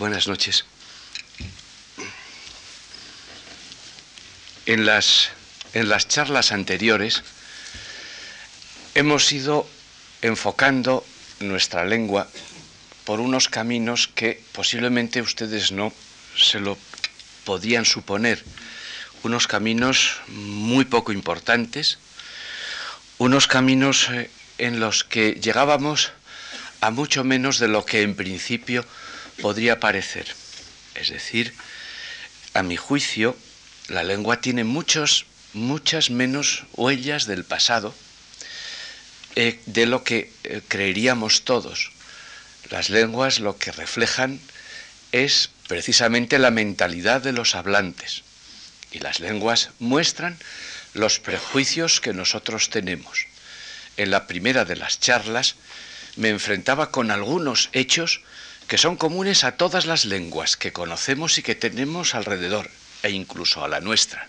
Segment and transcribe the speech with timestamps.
[0.00, 0.64] Buenas noches.
[4.64, 5.28] En las,
[5.74, 7.22] en las charlas anteriores
[8.94, 9.68] hemos ido
[10.22, 11.04] enfocando
[11.40, 12.28] nuestra lengua
[13.04, 15.92] por unos caminos que posiblemente ustedes no
[16.34, 16.78] se lo
[17.44, 18.42] podían suponer,
[19.22, 21.98] unos caminos muy poco importantes,
[23.18, 26.12] unos caminos eh, en los que llegábamos
[26.80, 28.86] a mucho menos de lo que en principio
[29.40, 30.26] podría parecer.
[30.94, 31.54] Es decir,
[32.54, 33.36] a mi juicio,
[33.88, 37.94] la lengua tiene muchos, muchas menos huellas del pasado
[39.36, 41.92] eh, de lo que eh, creeríamos todos.
[42.70, 44.40] Las lenguas lo que reflejan
[45.12, 48.22] es precisamente la mentalidad de los hablantes.
[48.92, 50.36] Y las lenguas muestran
[50.94, 53.26] los prejuicios que nosotros tenemos.
[53.96, 55.56] En la primera de las charlas
[56.16, 58.20] me enfrentaba con algunos hechos
[58.70, 62.70] que son comunes a todas las lenguas que conocemos y que tenemos alrededor,
[63.02, 64.28] e incluso a la nuestra.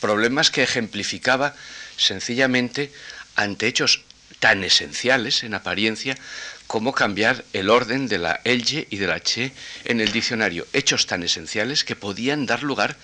[0.00, 1.54] Problemas que ejemplificaba
[1.98, 2.90] sencillamente
[3.36, 4.00] ante hechos
[4.38, 6.16] tan esenciales en apariencia
[6.66, 9.52] como cambiar el orden de la elge y de la che
[9.84, 12.96] en el diccionario, hechos tan esenciales que podían dar lugar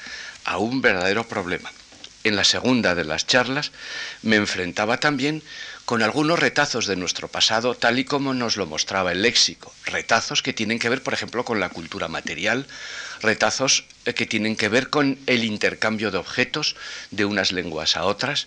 [0.46, 1.70] a un verdadero problema.
[2.24, 3.70] En la segunda de las charlas
[4.22, 5.42] me enfrentaba también
[5.90, 9.74] con algunos retazos de nuestro pasado, tal y como nos lo mostraba el léxico.
[9.86, 12.68] Retazos que tienen que ver, por ejemplo, con la cultura material,
[13.22, 16.76] retazos eh, que tienen que ver con el intercambio de objetos
[17.10, 18.46] de unas lenguas a otras,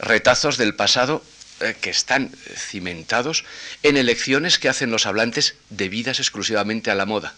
[0.00, 1.24] retazos del pasado
[1.60, 3.46] eh, que están cimentados
[3.82, 7.32] en elecciones que hacen los hablantes debidas exclusivamente a la moda.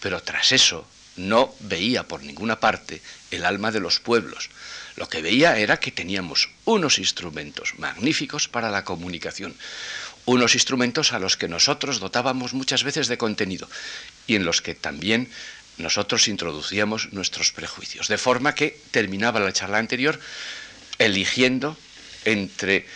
[0.00, 0.84] Pero tras eso
[1.14, 4.50] no veía por ninguna parte el alma de los pueblos,
[4.96, 9.54] lo que veía era que teníamos unos instrumentos magníficos para la comunicación,
[10.24, 13.68] unos instrumentos a los que nosotros dotábamos muchas veces de contenido
[14.26, 15.30] y en los que también
[15.78, 18.08] nosotros introducíamos nuestros prejuicios.
[18.08, 20.18] De forma que terminaba la charla anterior
[20.98, 21.76] eligiendo
[22.24, 22.86] entre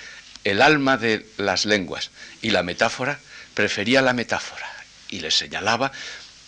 [0.44, 2.10] el alma de las lenguas
[2.40, 3.20] y la metáfora,
[3.54, 4.66] prefería la metáfora
[5.10, 5.92] y les señalaba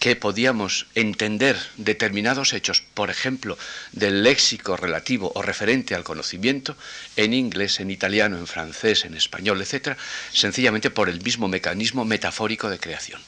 [0.02, 3.56] que podíamos entender determinados hechos, por ejemplo,
[3.92, 6.76] del léxico relativo o referente al conocimiento,
[7.14, 9.96] en inglés, en italiano, en francés, en español, etc.,
[10.32, 13.20] sencillamente por el mismo mecanismo metafórico de creación.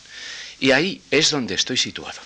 [0.58, 2.18] Y ahí es donde estoy situado.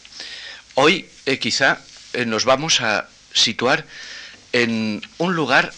[0.77, 1.83] Hoy eh, quizá
[2.15, 3.85] eh, nos vamos a situar
[4.55, 5.75] en un lugar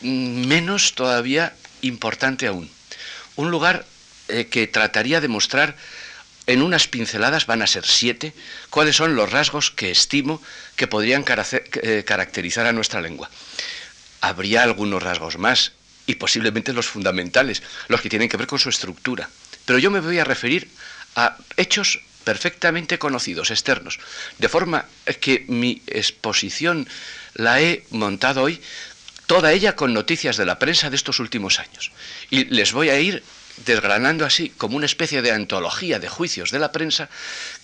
[0.00, 1.52] mm, menos todavía
[1.82, 2.70] importante aún,
[3.36, 3.84] un lugar
[4.28, 5.76] eh, que trataría de mostrar
[6.48, 8.32] en unas pinceladas, van a ser siete,
[8.70, 10.42] cuáles son los rasgos que estimo
[10.76, 13.30] que podrían eh, caracterizar a nuestra lengua.
[14.22, 15.72] Habría algunos rasgos más,
[16.06, 19.28] y posiblemente los fundamentales, los que tienen que ver con su estructura.
[19.66, 20.70] Pero yo me voy a referir
[21.16, 24.00] a hechos perfectamente conocidos, externos,
[24.38, 24.86] de forma
[25.20, 26.88] que mi exposición
[27.34, 28.58] la he montado hoy,
[29.26, 31.92] toda ella con noticias de la prensa de estos últimos años.
[32.30, 33.22] Y les voy a ir
[33.64, 37.08] desgranando así como una especie de antología de juicios de la prensa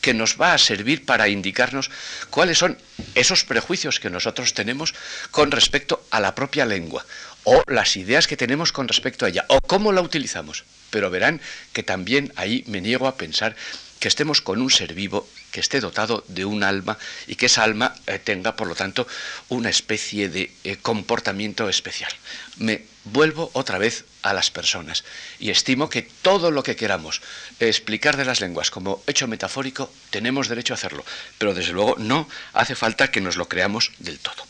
[0.00, 1.90] que nos va a servir para indicarnos
[2.30, 2.78] cuáles son
[3.14, 4.94] esos prejuicios que nosotros tenemos
[5.30, 7.04] con respecto a la propia lengua
[7.44, 10.64] o las ideas que tenemos con respecto a ella o cómo la utilizamos.
[10.90, 11.40] Pero verán
[11.72, 13.54] que también ahí me niego a pensar
[14.00, 16.98] que estemos con un ser vivo que esté dotado de un alma
[17.28, 19.06] y que esa alma eh, tenga, por lo tanto,
[19.50, 22.10] una especie de eh, comportamiento especial.
[22.56, 25.04] Me vuelvo otra vez a las personas
[25.38, 27.22] y estimo que todo lo que queramos
[27.60, 31.04] explicar de las lenguas como hecho metafórico, tenemos derecho a hacerlo,
[31.38, 34.42] pero desde luego no hace falta que nos lo creamos del todo.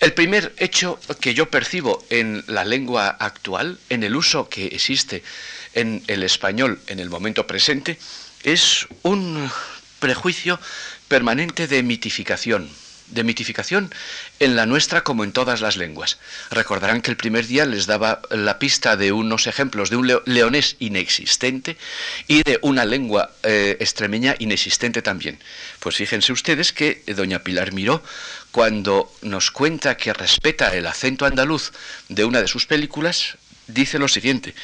[0.00, 5.22] El primer hecho que yo percibo en la lengua actual, en el uso que existe
[5.74, 7.98] en el español en el momento presente,
[8.42, 9.50] es un
[10.00, 10.58] prejuicio
[11.08, 12.68] permanente de mitificación,
[13.10, 13.92] de mitificación
[14.38, 16.18] en la nuestra como en todas las lenguas.
[16.50, 20.76] Recordarán que el primer día les daba la pista de unos ejemplos de un leonés
[20.78, 21.76] inexistente
[22.26, 25.38] y de una lengua eh, extremeña inexistente también.
[25.80, 28.02] Pues fíjense ustedes que doña Pilar Miró,
[28.50, 31.72] cuando nos cuenta que respeta el acento andaluz
[32.08, 33.36] de una de sus películas,
[33.66, 34.54] dice lo siguiente,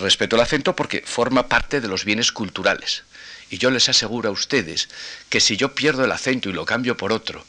[0.00, 3.04] respeto el acento porque forma parte de los bienes culturales.
[3.50, 4.88] Y yo les aseguro a ustedes
[5.28, 7.44] que si yo pierdo el acento y lo cambio por otro,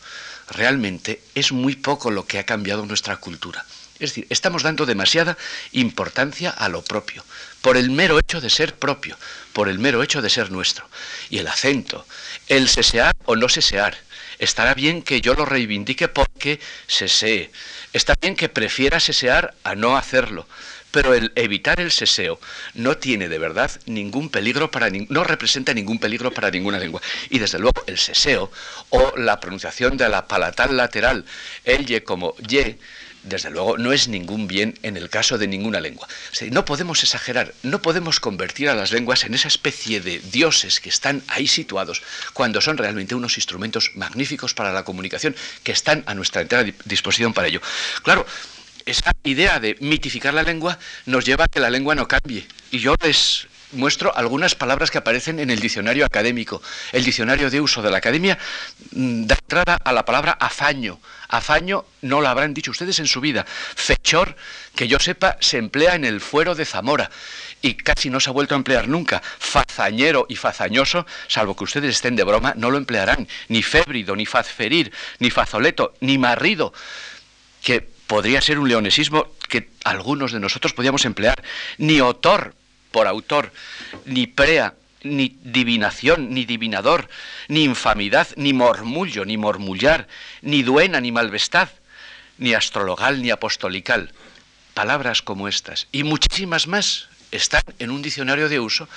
[0.49, 3.65] realmente es muy poco lo que ha cambiado nuestra cultura.
[3.99, 5.37] Es decir, estamos dando demasiada
[5.71, 7.25] importancia a lo propio,
[7.61, 9.17] por el mero hecho de ser propio,
[9.53, 10.87] por el mero hecho de ser nuestro.
[11.31, 12.05] Y el acento,
[12.47, 13.97] el sesear o no sesear,
[14.37, 17.51] estará bien que yo lo reivindique porque sesee,
[17.91, 20.47] está bien que prefiera sesear a no hacerlo,
[20.97, 22.39] pero el evitar el seseo
[22.73, 27.03] no tiene de verdad ningún peligro para no representa ningún peligro para ninguna lengua.
[27.29, 28.51] Y desde luego el seseo
[28.89, 31.23] o la pronunciación de la palatal lateral,
[31.65, 32.79] el ye como ye,
[33.21, 36.07] desde luego, no es ningún bien en el caso de ninguna lengua.
[36.49, 40.89] no podemos exagerar, no podemos convertir a las lenguas en esa especie de dioses que
[40.89, 42.01] están ahí situados,
[42.33, 47.35] cuando son realmente unos instrumentos magníficos para la comunicación que están a nuestra entera disposición
[47.35, 47.61] para ello.
[48.01, 48.25] Claro,
[48.87, 52.47] esa idea de mitificar la lengua nos lleva a que la lengua no cambie.
[52.71, 56.61] Y yo les muestro algunas palabras que aparecen en el diccionario académico.
[56.93, 58.37] El diccionario de uso de la academia
[58.91, 60.99] mm, da entrada a la palabra afaño.
[61.27, 63.45] Afaño no lo habrán dicho ustedes en su vida.
[63.47, 64.37] Fechor,
[64.73, 67.11] que yo sepa, se emplea en el fuero de Zamora
[67.61, 69.21] y casi no se ha vuelto a emplear nunca.
[69.21, 73.27] Fazañero y fazañoso, salvo que ustedes estén de broma, no lo emplearán.
[73.49, 76.73] Ni fébrido, ni fazferir, ni fazoleto, ni marrido,
[77.61, 81.43] que podría ser un leonesismo que algunos de nosotros podíamos emplear.
[81.77, 82.55] Ni otor,
[82.91, 83.51] por autor,
[84.05, 84.73] ni prea,
[85.03, 87.09] ni divinación, ni divinador,
[87.47, 90.07] ni infamidad, ni mormullo, ni mormullar,
[90.41, 91.69] ni duena, ni malvestad,
[92.37, 94.11] ni astrologal, ni apostolical.
[94.73, 98.87] Palabras como estas y muchísimas más están en un diccionario de uso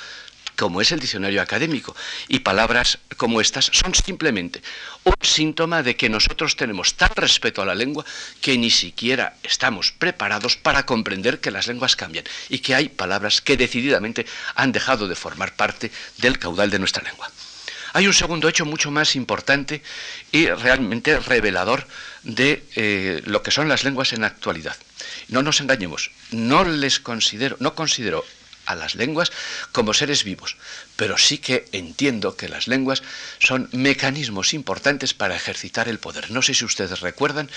[0.60, 1.96] como es el diccionario académico.
[2.28, 4.60] Y palabras como estas son simplemente
[5.04, 8.04] un síntoma de que nosotros tenemos tal respeto a la lengua
[8.42, 13.40] que ni siquiera estamos preparados para comprender que las lenguas cambian y que hay palabras
[13.40, 17.30] que decididamente han dejado de formar parte del caudal de nuestra lengua.
[17.94, 19.82] Hay un segundo hecho mucho más importante
[20.30, 21.86] y realmente revelador
[22.22, 24.76] de eh, lo que son las lenguas en la actualidad.
[25.28, 28.24] No nos engañemos, no les considero, no considero
[28.70, 29.32] a las lenguas
[29.72, 30.56] como seres vivos,
[30.96, 33.02] pero sí que entiendo que las lenguas
[33.38, 36.30] son mecanismos importantes para ejercitar el poder.
[36.30, 37.50] No sé si ustedes recuerdan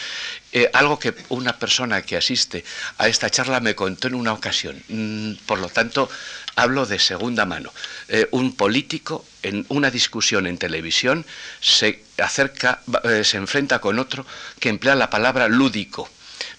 [0.51, 2.63] eh, algo que una persona que asiste
[2.97, 4.81] a esta charla me contó en una ocasión.
[4.87, 6.09] Mm, por lo tanto,
[6.55, 7.71] hablo de segunda mano.
[8.07, 11.25] Eh, un político en una discusión en televisión
[11.61, 14.25] se acerca, eh, se enfrenta con otro
[14.59, 16.09] que emplea la palabra lúdico.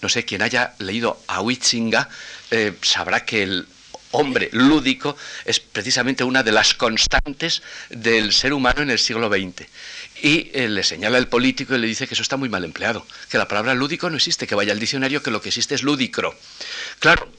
[0.01, 2.09] No sé, quien haya leído a Huitzinga
[2.81, 3.67] sabrá que el
[4.15, 5.15] hombre lúdico
[5.45, 9.67] es precisamente una de las constantes del ser humano en el siglo XX.
[10.21, 13.05] Y eh, le señala el político y le dice que eso está muy mal empleado,
[13.29, 15.83] que la palabra lúdico no existe, que vaya al diccionario, que lo que existe es
[15.83, 16.33] lúdicro.
[16.99, 17.29] Claro,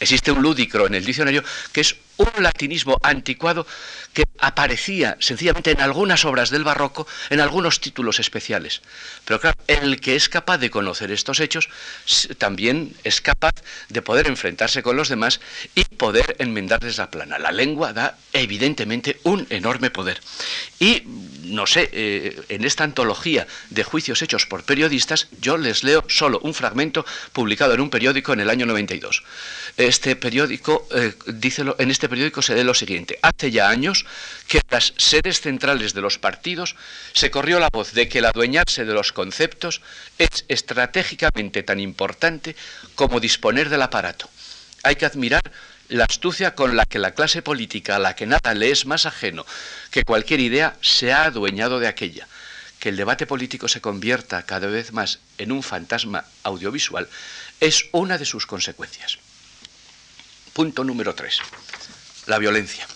[0.00, 3.66] existe un lúdicro en el diccionario que es un latinismo anticuado
[4.12, 8.82] que aparecía sencillamente en algunas obras del barroco, en algunos títulos especiales.
[9.24, 11.68] Pero claro, el que es capaz de conocer estos hechos
[12.38, 13.54] también es capaz
[13.88, 15.40] de poder enfrentarse con los demás
[15.74, 17.38] y poder enmendarles la plana.
[17.38, 20.20] La lengua da evidentemente un enorme poder.
[20.78, 21.02] Y,
[21.44, 26.40] no sé, eh, en esta antología de juicios hechos por periodistas, yo les leo solo
[26.42, 29.22] un fragmento publicado en un periódico en el año 92.
[29.76, 31.14] Este periódico, eh,
[31.78, 33.18] en este periódico se lee lo siguiente.
[33.22, 34.01] Hace ya años
[34.48, 36.76] que en las sedes centrales de los partidos
[37.12, 39.80] se corrió la voz de que el adueñarse de los conceptos
[40.18, 42.56] es estratégicamente tan importante
[42.94, 44.28] como disponer del aparato.
[44.82, 45.42] Hay que admirar
[45.88, 49.06] la astucia con la que la clase política, a la que nada le es más
[49.06, 49.44] ajeno
[49.90, 52.26] que cualquier idea, se ha adueñado de aquella.
[52.80, 57.08] Que el debate político se convierta cada vez más en un fantasma audiovisual
[57.62, 59.18] es una de sus consecuencias.
[60.52, 61.38] Punto número tres.
[62.26, 62.86] La violencia.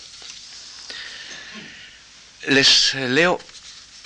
[2.46, 3.40] Les leo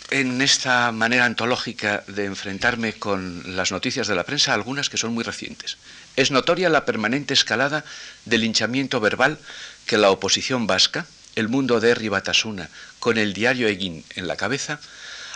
[0.09, 5.13] en esta manera antológica de enfrentarme con las noticias de la prensa algunas que son
[5.13, 5.77] muy recientes.
[6.17, 7.85] Es notoria la permanente escalada
[8.25, 9.39] del linchamiento verbal
[9.85, 11.05] que la oposición vasca,
[11.37, 14.81] el mundo de Ribatasuna, con el diario Eguín en la cabeza,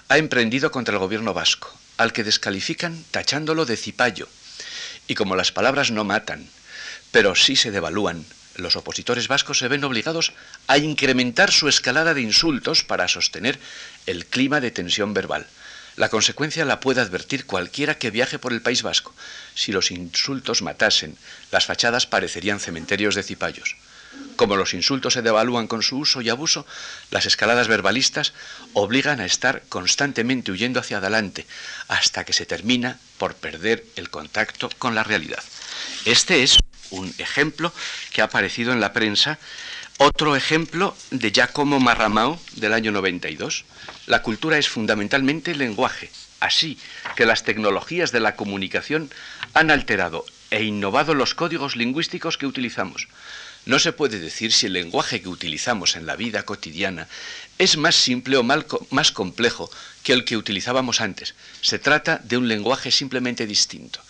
[0.09, 4.29] ha emprendido contra el gobierno vasco, al que descalifican tachándolo de cipayo.
[5.09, 6.49] Y como las palabras no matan,
[7.13, 8.25] pero sí se devalúan.
[8.57, 10.33] Los opositores vascos se ven obligados
[10.67, 13.59] a incrementar su escalada de insultos para sostener
[14.07, 15.47] el clima de tensión verbal.
[15.97, 19.15] La consecuencia la puede advertir cualquiera que viaje por el País Vasco.
[19.55, 21.17] Si los insultos matasen,
[21.53, 23.77] las fachadas parecerían cementerios de cipayos.
[24.37, 26.67] Como los insultos se devalúan con su uso y abuso,
[27.11, 28.33] las escaladas verbalistas
[28.73, 31.47] obligan a estar constantemente huyendo hacia adelante,
[31.87, 35.43] hasta que se termina por perder el contacto con la realidad.
[36.05, 36.57] Este es
[36.95, 37.73] un ejemplo
[38.13, 39.39] que ha aparecido en la prensa.
[39.99, 43.65] Otro ejemplo de Giacomo Marramao del año 92.
[44.07, 46.11] La cultura es fundamentalmente lenguaje,
[46.41, 46.79] así
[47.17, 49.11] que las tecnologías de la comunicación
[49.55, 50.25] han alterado
[50.55, 53.09] e innovado los códigos lingüísticos que utilizamos.
[53.67, 57.09] no se puede decir si el lenguaje que utilizamos en la vida cotidiana
[57.59, 59.71] es más simple o más complejo
[60.05, 61.35] que el que utilizábamos antes.
[61.63, 64.01] Se trata de un lenguaje simplemente distinto.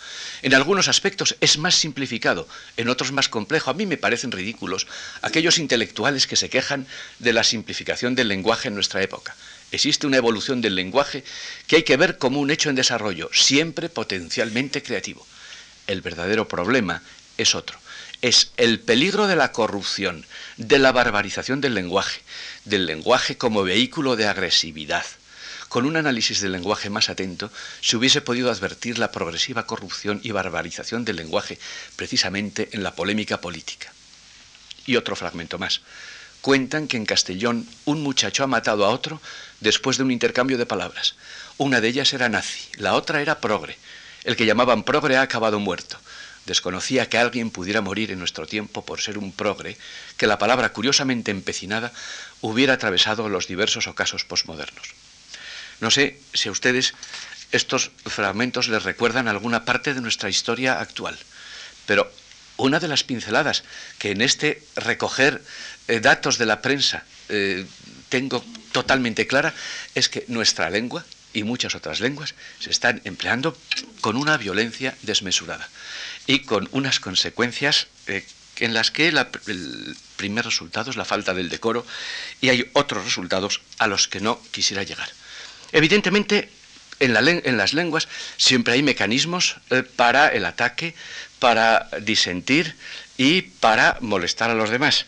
[0.43, 3.71] En algunos aspectos es más simplificado, en otros más complejo.
[3.71, 4.87] A mí me parecen ridículos
[5.23, 6.87] aquellos intelectuales que se quejan
[7.21, 9.37] de la simplificación del lenguaje en nuestra época.
[9.71, 11.25] Existe una evolución del lenguaje
[11.69, 15.27] que hay que ver como un hecho en desarrollo, siempre potencialmente creativo.
[15.87, 17.03] El verdadero problema
[17.39, 17.79] es otro.
[18.23, 20.25] Es el peligro de la corrupción,
[20.57, 22.23] de la barbarización del lenguaje,
[22.65, 25.05] del lenguaje como vehículo de agresividad.
[25.69, 27.51] Con un análisis del lenguaje más atento,
[27.81, 31.59] se hubiese podido advertir la progresiva corrupción y barbarización del lenguaje
[31.97, 33.93] precisamente en la polémica política.
[34.87, 35.81] Y otro fragmento más.
[36.41, 39.21] Cuentan que en Castellón un muchacho ha matado a otro
[39.61, 41.17] después de un intercambio de palabras.
[41.57, 43.77] Una de ellas era nazi, la otra era progre.
[44.25, 45.99] El que llamaban progre ha acabado muerto.
[46.47, 49.79] Desconocía que alguien pudiera morir en nuestro tiempo por ser un progre,
[50.17, 51.93] que la palabra curiosamente empecinada
[52.41, 54.89] hubiera atravesado los diversos ocasos posmodernos.
[55.81, 56.95] No sé si a ustedes
[57.53, 61.19] estos fragmentos les recuerdan alguna parte de nuestra historia actual,
[61.87, 62.11] pero
[62.57, 63.65] una de las pinceladas
[63.99, 65.43] que en este recoger
[65.89, 67.67] eh, datos de la prensa eh,
[68.09, 69.55] tengo totalmente clara
[69.95, 71.05] es que nuestra lengua
[71.35, 73.57] y muchas otras lenguas se están empleando
[74.01, 75.69] con una violencia desmesurada
[76.27, 78.25] y con unas consecuencias eh,
[78.61, 81.85] en las que el primer resultado es la falta del decoro
[82.41, 85.11] y hay otros resultados a los que no quisiera llegar.
[85.73, 86.49] Evidentemente,
[87.01, 87.13] en,
[87.57, 90.95] las lenguas siempre hay mecanismos eh, para el ataque,
[91.39, 92.77] para disentir
[93.19, 95.07] y para molestar a los demás.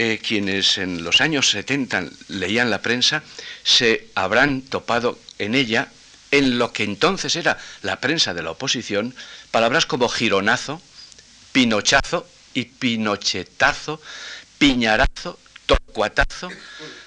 [0.00, 3.24] Eh, quienes en los años 70 leían la prensa
[3.64, 5.88] se habrán topado en ella,
[6.30, 9.12] en lo que entonces era la prensa de la oposición,
[9.50, 10.80] palabras como gironazo,
[11.50, 14.00] pinochazo y pinochetazo,
[14.58, 16.48] piñarazo, torcuatazo,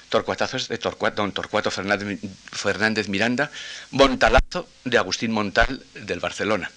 [0.10, 0.78] torcuatazo es de
[1.16, 2.20] don Torcuato Fernández,
[2.52, 3.52] Fernández Miranda,
[3.92, 6.70] Montalazo de Agustín Montal del Barcelona.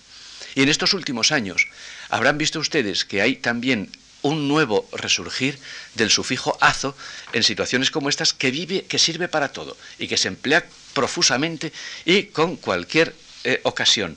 [0.54, 1.66] Y en estos últimos años
[2.08, 3.90] habrán visto ustedes que hay también
[4.24, 5.58] un nuevo resurgir
[5.94, 6.96] del sufijo azo
[7.34, 10.64] en situaciones como estas que vive, que sirve para todo y que se emplea
[10.94, 11.72] profusamente
[12.06, 13.14] y con cualquier
[13.44, 14.16] eh, ocasión.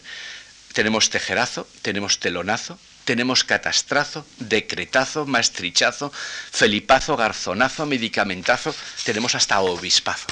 [0.71, 6.13] Tenemos tejerazo, tenemos telonazo, tenemos catastrazo, decretazo, maestrichazo,
[6.51, 8.73] felipazo, garzonazo, medicamentazo,
[9.03, 10.27] tenemos hasta obispazo.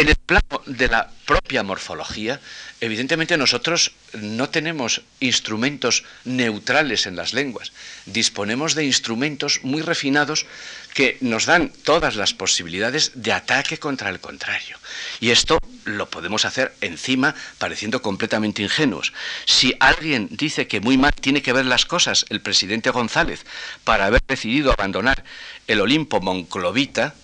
[0.00, 2.40] En el plano de la propia morfología,
[2.80, 7.72] evidentemente nosotros no tenemos instrumentos neutrales en las lenguas,
[8.06, 10.46] disponemos de instrumentos muy refinados
[10.94, 14.78] que nos dan todas las posibilidades de ataque contra el contrario.
[15.20, 19.12] Y esto lo podemos hacer encima pareciendo completamente ingenuos.
[19.44, 23.44] Si alguien dice que muy mal tiene que ver las cosas el presidente González
[23.84, 25.24] para haber decidido abandonar
[25.66, 27.14] el Olimpo monclovita,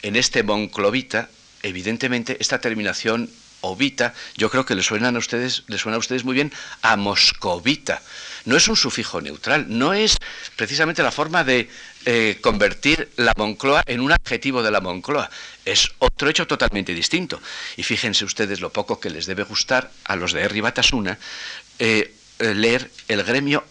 [0.00, 1.28] en este monclovita
[1.62, 3.30] evidentemente esta terminación
[3.62, 6.52] ovita, yo creo que le suenan a ustedes, le suena a ustedes muy bien
[6.82, 8.02] a moscovita.
[8.44, 10.16] No es un sufijo neutral, no es
[10.56, 11.70] precisamente la forma de
[12.04, 15.30] eh, convertir la Moncloa en un adjetivo de la Moncloa.
[15.64, 17.40] Es otro hecho totalmente distinto.
[17.76, 21.18] Y fíjense ustedes lo poco que les debe gustar a los de Herri Batasuna
[21.78, 23.64] eh, leer el gremio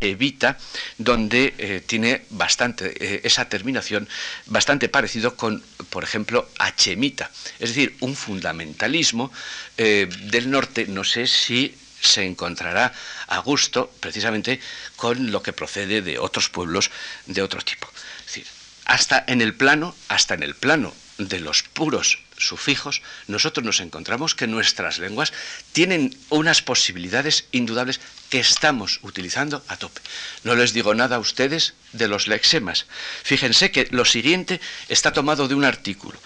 [0.00, 0.58] Hevita,
[0.98, 4.08] donde eh, tiene bastante eh, esa terminación
[4.46, 9.32] bastante parecido con, por ejemplo, Hmita, es decir, un fundamentalismo
[9.76, 10.86] del norte.
[10.86, 12.92] No sé si se encontrará
[13.28, 14.60] a gusto precisamente
[14.96, 16.90] con lo que procede de otros pueblos
[17.26, 17.88] de otro tipo.
[18.20, 18.46] Es decir,
[18.84, 24.34] hasta en el plano, hasta en el plano de los puros sufijos, nosotros nos encontramos
[24.34, 25.32] que nuestras lenguas
[25.72, 28.00] tienen unas posibilidades indudables
[28.30, 30.00] que estamos utilizando a tope.
[30.44, 32.86] No les digo nada a ustedes de los lexemas.
[33.22, 36.18] Fíjense que lo siguiente está tomado de un artículo.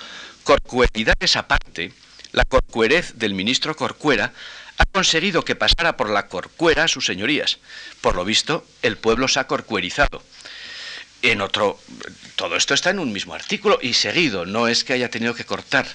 [0.45, 1.93] Corcueridades aparte,
[2.33, 4.33] la corcuerez del ministro Corcuera
[4.79, 7.59] ha conseguido que pasara por la corcuera a sus señorías.
[8.01, 10.23] Por lo visto, el pueblo se ha corcuerizado
[11.23, 11.79] en otro,
[12.37, 15.45] todo esto está en un mismo artículo y seguido, no es que haya tenido que
[15.45, 15.87] cortar.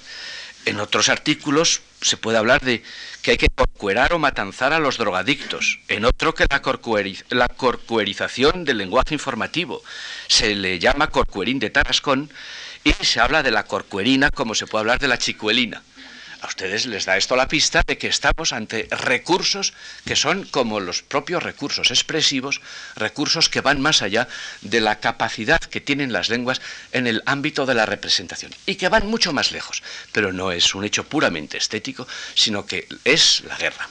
[0.64, 2.84] En otros artículos se puede hablar de
[3.22, 5.80] que hay que corcuerar o matanzar a los drogadictos.
[5.88, 6.62] En otro que la,
[7.30, 9.82] la corcuerización del lenguaje informativo.
[10.28, 12.30] Se le llama corcuerín de Tarascón
[12.84, 15.82] y se habla de la corcuerina como se puede hablar de la chicuelina
[16.42, 19.72] a ustedes les da esto la pista de que estamos ante recursos
[20.04, 22.60] que son como los propios recursos expresivos,
[22.96, 24.26] recursos que van más allá
[24.60, 28.88] de la capacidad que tienen las lenguas en el ámbito de la representación y que
[28.88, 29.84] van mucho más lejos.
[30.10, 33.88] Pero no es un hecho puramente estético, sino que es la guerra.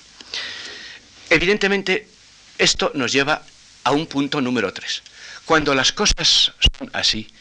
[1.30, 2.10] Evidentemente,
[2.58, 3.44] esto nos lleva
[3.86, 5.04] a un punto número tres.
[5.46, 7.32] Cuando las cosas son así,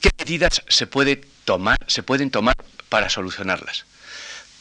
[0.00, 2.56] ¿qué medidas se, pueden tomar
[2.88, 3.84] para solucionarlas?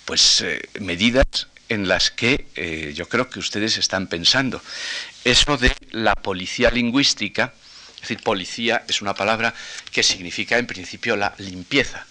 [0.07, 1.25] Pues eh, medidas
[1.67, 4.61] en las que eh, yo creo que ustedes están pensando.
[5.25, 7.51] Eso de la policía lingüística,
[7.95, 9.53] es decir, policía es una palabra
[9.91, 12.05] que significa en principio la limpieza.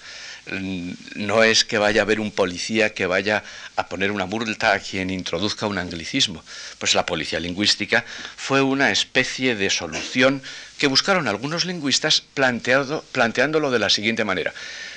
[0.50, 3.42] Mm, no es que vaya a haber un policía que vaya
[3.76, 6.44] a poner una multa a quien introduzca un anglicismo.
[6.78, 8.04] Pues la policía lingüística
[8.36, 10.42] fue una especie de solución
[10.76, 14.52] que buscaron algunos lingüistas planteándolo de la siguiente manera.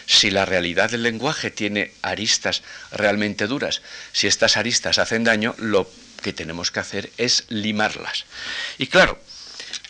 [0.10, 5.88] Si la realidad del lenguaje tiene aristas realmente duras, si estas aristas hacen daño, lo
[6.24, 8.26] que tenemos que hacer es limarlas.
[8.80, 9.22] Y claro,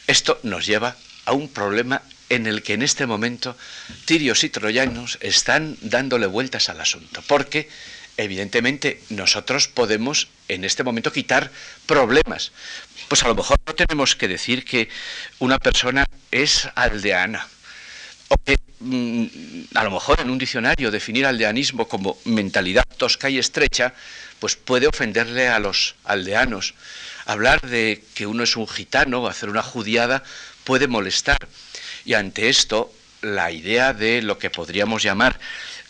[0.07, 3.55] esto nos lleva a un problema en el que en este momento
[4.03, 7.69] tirios y troyanos están dándole vueltas al asunto, porque
[8.17, 11.49] evidentemente nosotros podemos en este momento quitar
[11.85, 12.51] problemas.
[13.07, 14.89] Pues a lo mejor no tenemos que decir que
[15.39, 17.47] una persona es aldeana,
[18.29, 23.37] o que mm, a lo mejor en un diccionario definir aldeanismo como mentalidad tosca y
[23.37, 23.93] estrecha,
[24.39, 26.73] pues puede ofenderle a los aldeanos.
[27.25, 30.23] Hablar de que uno es un gitano o hacer una judiada
[30.63, 31.37] puede molestar.
[32.05, 35.39] Y ante esto, la idea de lo que podríamos llamar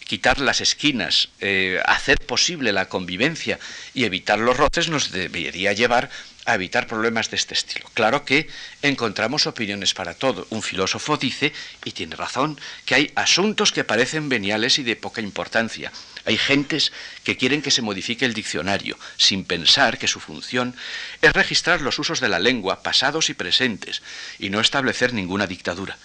[0.10, 3.60] quitar las esquinas, eh, hacer posible la convivencia
[3.94, 6.10] y evitar los roces nos debería llevar
[6.48, 7.86] a evitar problemas de este estilo.
[7.94, 8.50] Claro que
[8.82, 10.48] encontramos opiniones para todo.
[10.50, 11.54] Un filósofo dice,
[11.86, 15.92] y tiene razón, que hay asuntos que parecen veniales y de poca importancia.
[16.26, 16.92] Hay gentes
[17.24, 20.76] que quieren que se modifique el diccionario, sin pensar que su función
[21.22, 24.02] es registrar los usos de la lengua, pasados y presentes,
[24.40, 26.00] y no establecer ninguna dictadura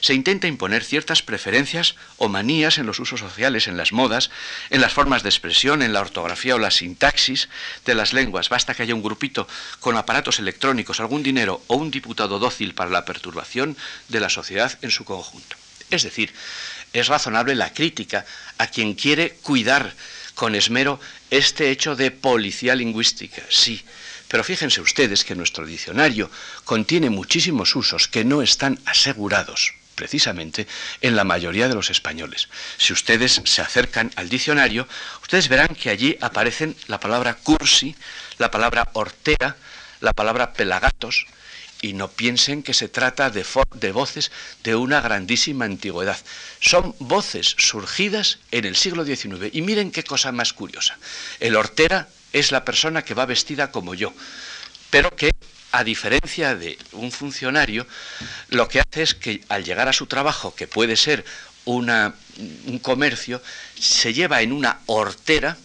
[0.00, 4.30] se intenta imponer ciertas preferencias o manías en los usos sociales, en las modas,
[4.70, 7.48] en las formas de expresión, en la ortografía o la sintaxis
[7.84, 8.48] de las lenguas.
[8.48, 9.46] Basta que haya un grupito
[9.78, 13.76] con aparatos electrónicos, algún dinero o un diputado dócil para la perturbación
[14.08, 15.56] de la sociedad en su conjunto.
[15.90, 16.32] Es decir,
[16.92, 18.24] es razonable la crítica
[18.58, 19.94] a quien quiere cuidar
[20.34, 23.84] con esmero este hecho de policía lingüística, sí.
[24.28, 26.30] Pero fíjense ustedes que nuestro diccionario
[26.64, 30.66] contiene muchísimos usos que no están asegurados precisamente
[31.02, 32.48] en la mayoría de los españoles.
[32.78, 34.88] Si ustedes se acercan al diccionario,
[35.20, 37.94] ustedes verán que allí aparecen la palabra cursi,
[38.38, 39.58] la palabra hortera,
[40.00, 41.26] la palabra pelagatos,
[41.82, 43.44] y no piensen que se trata de,
[43.92, 44.32] voces
[44.64, 46.18] de una grandísima antigüedad.
[46.60, 49.52] Son voces surgidas en el siglo XIX.
[49.52, 50.98] Y miren qué cosa más curiosa.
[51.40, 54.14] El hortera es la persona que va vestida como yo,
[54.88, 55.30] pero que
[55.72, 57.86] a diferencia de un funcionario,
[58.48, 61.24] lo que hace es que al llegar a su trabajo, que puede ser
[61.64, 62.14] una,
[62.66, 63.42] un comercio,
[63.78, 65.56] se lleva en una hortera,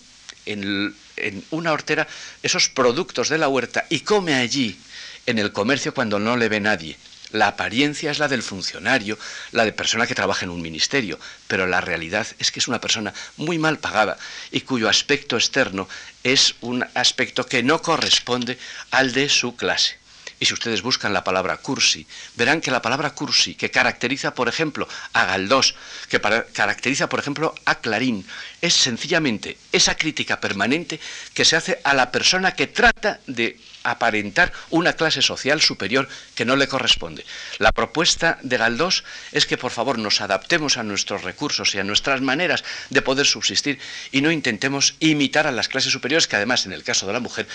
[0.45, 2.07] en, en una hortera,
[2.43, 4.77] esos productos de la huerta y come allí,
[5.25, 6.97] en el comercio, cuando no le ve nadie.
[7.35, 9.19] La apariencia es la del funcionario,
[9.51, 11.19] la de persona que trabaja en un ministerio,
[11.49, 14.17] pero la realidad es que es una persona muy mal pagada
[14.51, 15.89] y cuyo aspecto externo
[16.23, 18.57] es un aspecto que no corresponde
[18.91, 19.97] al de su clase.
[20.39, 24.47] Y si ustedes buscan la palabra cursi, verán que la palabra cursi, que caracteriza, por
[24.47, 25.75] ejemplo, a Galdós,
[26.07, 28.25] que caracteriza, por ejemplo, a Clarín,
[28.61, 31.01] es sencillamente esa crítica permanente
[31.33, 36.45] que se hace a la persona que trata de aparentar una clase social superior que
[36.45, 37.25] no le corresponde.
[37.59, 41.83] La propuesta de Galdós es que por favor nos adaptemos a nuestros recursos y a
[41.83, 43.79] nuestras maneras de poder subsistir
[44.11, 47.19] y no intentemos imitar a las clases superiores que además en el caso de la
[47.19, 47.47] mujer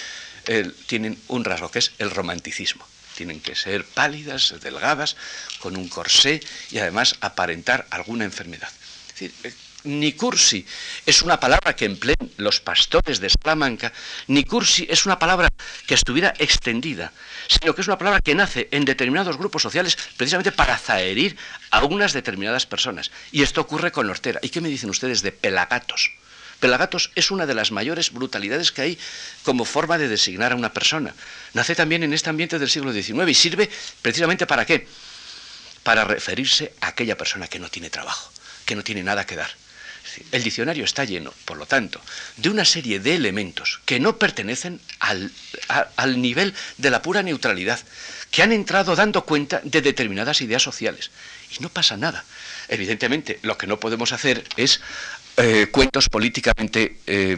[0.47, 2.87] eh, tienen un rasgo que es el romanticismo.
[3.17, 5.17] Tienen que ser pálidas, delgadas,
[5.59, 6.41] con un corsé
[6.71, 8.71] y además aparentar alguna enfermedad.
[9.09, 9.53] Es decir, eh,
[9.85, 10.67] ni cursi
[11.07, 13.93] es una palabra que empleen los pastores de Salamanca,
[14.27, 15.49] ni cursi es una palabra
[15.87, 17.13] que estuviera extendida,
[17.49, 21.37] sino que es una palabra que nace en determinados grupos sociales precisamente para zaherir
[21.71, 23.11] a unas determinadas personas.
[23.33, 24.41] Y esto ocurre con Hortera.
[24.43, 26.11] ¿Y qué me dicen ustedes de pelagatos?
[26.61, 28.99] Pelagatos es una de las mayores brutalidades que hay
[29.45, 31.15] como forma de designar a una persona.
[31.55, 33.71] Nace también en este ambiente del siglo XIX y sirve
[34.03, 34.87] precisamente para qué?
[35.83, 38.31] Para referirse a aquella persona que no tiene trabajo,
[38.67, 39.51] que no tiene nada que dar.
[40.33, 42.01] El diccionario está lleno, por lo tanto,
[42.37, 45.31] de una serie de elementos que no pertenecen al,
[45.97, 47.81] al, nivel de la pura neutralidad,
[48.31, 51.11] que han entrado dando cuenta de determinadas ideas sociales.
[51.57, 52.25] Y no pasa nada.
[52.69, 54.81] Evidentemente, lo que no podemos hacer es
[55.37, 57.37] eh, cuentos políticamente eh,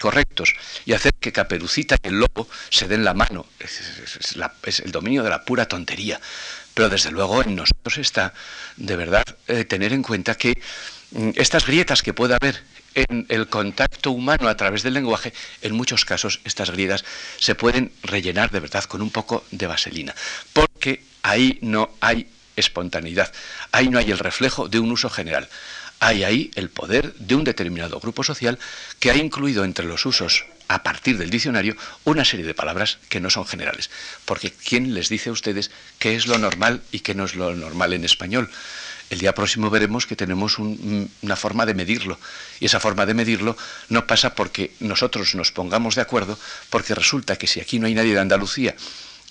[0.00, 3.46] correctos y hacer que Caperucita y el lobo se den la mano.
[3.58, 6.20] Es, el dominio de la pura tontería.
[6.74, 8.34] Pero desde luego en nosotros está,
[8.76, 10.60] de verdad, eh, tener en cuenta que
[11.34, 12.62] estas grietas que puede haber
[12.94, 17.04] en el contacto humano a través del lenguaje, en muchos casos estas grietas
[17.38, 20.14] se pueden rellenar de verdad con un poco de vaselina,
[20.52, 23.32] porque ahí no hay espontaneidad,
[23.72, 25.48] ahí no hay el reflejo de un uso general.
[26.00, 28.58] Hay ahí el poder de un determinado grupo social
[29.00, 33.20] que ha incluido entre los usos a partir del diccionario una serie de palabras que
[33.20, 33.90] no son generales.
[34.24, 37.54] Porque ¿quién les dice a ustedes qué es lo normal y qué no es lo
[37.56, 38.48] normal en español?
[39.10, 42.18] El día próximo veremos que tenemos una forma de medirlo.
[42.60, 43.56] Y esa forma de medirlo
[43.88, 46.38] no pasa porque nosotros nos pongamos de acuerdo,
[46.70, 48.74] porque resulta que si aquí no hay nadie de Andalucía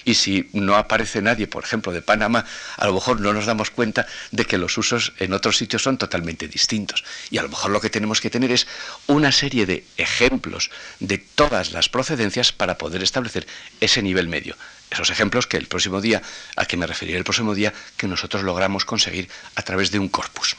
[0.06, 2.46] y si no aparece nadie, por ejemplo, de Panamá,
[2.78, 5.98] a lo mejor no nos damos cuenta de que los usos en otros sitios son
[5.98, 7.04] totalmente distintos.
[7.30, 8.68] Y a lo mejor lo que tenemos que tener es
[9.08, 13.48] una serie de ejemplos de todas las procedencias para poder establecer
[13.82, 14.56] ese nivel medio.
[14.90, 16.22] Esos ejemplos que el próximo día,
[16.56, 20.08] a que me referiré el próximo día, que nosotros logramos conseguir a través de un
[20.08, 20.56] corpus.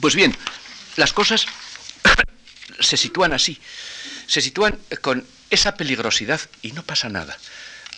[0.00, 0.34] Pues bien,
[0.96, 1.46] las cosas
[2.80, 3.60] se sitúan así,
[4.26, 7.36] se sitúan con esa peligrosidad y no pasa nada.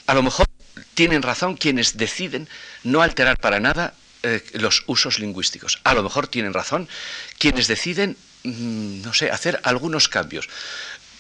[0.07, 0.47] A lo mejor
[0.95, 2.49] tienen razón quienes deciden
[2.83, 5.81] no alterar para nada eh, los usos lingüísticos.
[5.85, 6.89] A lo mejor tienen razón
[7.39, 10.49] quienes deciden, mm, no sé, hacer algunos cambios.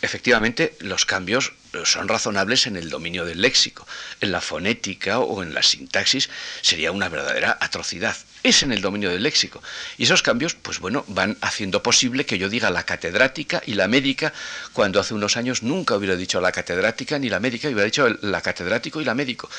[0.01, 1.53] Efectivamente, los cambios
[1.85, 3.87] son razonables en el dominio del léxico.
[4.21, 6.31] En la fonética o en la sintaxis
[6.63, 8.17] sería una verdadera atrocidad.
[8.43, 9.61] Es en el dominio del léxico.
[9.97, 13.89] Y esos cambios, pues bueno, van haciendo posible que yo diga la catedrática y la
[13.89, 14.33] médica,
[14.73, 18.41] cuando hace unos años nunca hubiera dicho la catedrática ni la médica, hubiera dicho la
[18.41, 19.51] catedrático y la médico.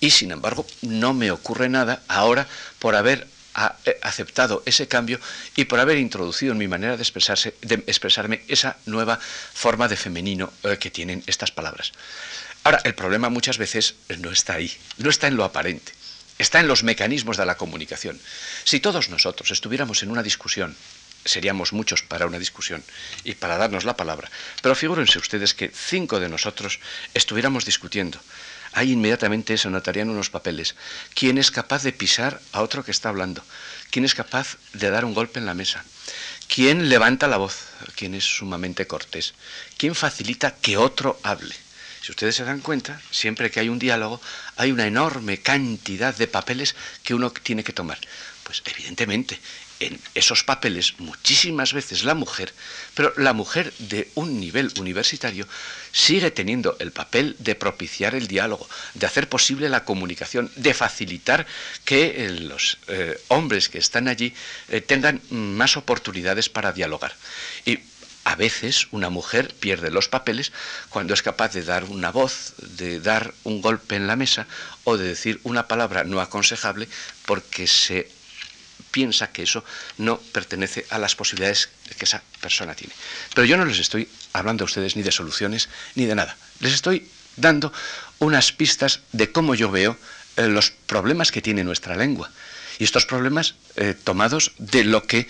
[0.00, 2.48] Y sin embargo, no me ocurre nada ahora
[2.80, 5.20] por haber ha aceptado ese cambio
[5.56, 7.02] y por haber introducido en mi manera de
[7.86, 11.92] expresarme esa nueva forma de femenino eh, que tienen estas palabras.
[12.64, 15.92] Ahora, el problema muchas veces no está ahí, no está en lo aparente,
[16.38, 18.18] está en los mecanismos de la comunicación.
[18.64, 20.74] Si todos nosotros estuviéramos en una discusión,
[21.24, 22.82] seríamos muchos para una discusión
[23.22, 24.30] y para darnos la palabra,
[24.62, 26.80] pero figúrense ustedes que cinco de nosotros
[27.14, 28.18] estuviéramos discutiendo
[28.74, 30.74] ahí inmediatamente se notarían unos papeles.
[31.14, 33.42] ¿Quién es capaz de pisar a otro que está hablando?
[33.90, 35.84] ¿Quién es capaz de dar un golpe en la mesa?
[36.48, 37.68] ¿Quién levanta la voz?
[37.96, 39.34] ¿Quién es sumamente cortés?
[39.78, 41.54] ¿Quién facilita que otro hable?
[42.02, 44.20] Si ustedes se dan cuenta, siempre que hay un diálogo,
[44.56, 47.98] hay una enorme cantidad de papeles que uno tiene que tomar.
[48.42, 49.40] Pues evidentemente,
[49.86, 52.52] en esos papeles muchísimas veces la mujer,
[52.94, 55.46] pero la mujer de un nivel universitario
[55.92, 61.46] sigue teniendo el papel de propiciar el diálogo, de hacer posible la comunicación, de facilitar
[61.84, 64.34] que eh, los eh, hombres que están allí
[64.68, 67.14] eh, tengan más oportunidades para dialogar.
[67.64, 67.78] Y
[68.24, 70.52] a veces una mujer pierde los papeles
[70.88, 74.46] cuando es capaz de dar una voz, de dar un golpe en la mesa
[74.84, 76.88] o de decir una palabra no aconsejable
[77.26, 78.10] porque se
[78.94, 79.64] piensa que eso
[79.98, 82.94] no pertenece a las posibilidades que esa persona tiene.
[83.34, 86.36] Pero yo no les estoy hablando a ustedes ni de soluciones ni de nada.
[86.60, 87.72] Les estoy dando
[88.20, 89.98] unas pistas de cómo yo veo
[90.36, 92.30] eh, los problemas que tiene nuestra lengua.
[92.78, 95.26] Y estos problemas eh, tomados de lo que,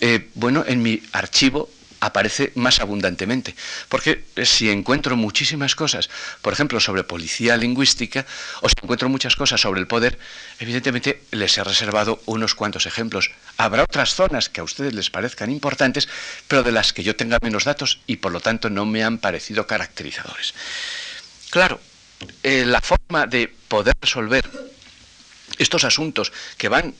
[0.00, 1.70] eh, bueno, en mi archivo
[2.06, 3.54] aparece más abundantemente.
[3.88, 6.08] Porque si encuentro muchísimas cosas,
[6.40, 8.24] por ejemplo, sobre policía lingüística,
[8.62, 10.18] o si encuentro muchas cosas sobre el poder,
[10.58, 13.30] evidentemente les he reservado unos cuantos ejemplos.
[13.56, 16.08] Habrá otras zonas que a ustedes les parezcan importantes,
[16.48, 19.18] pero de las que yo tenga menos datos y por lo tanto no me han
[19.18, 20.54] parecido caracterizadores.
[21.50, 21.80] Claro,
[22.42, 24.44] eh, la forma de poder resolver
[25.58, 26.94] estos asuntos que van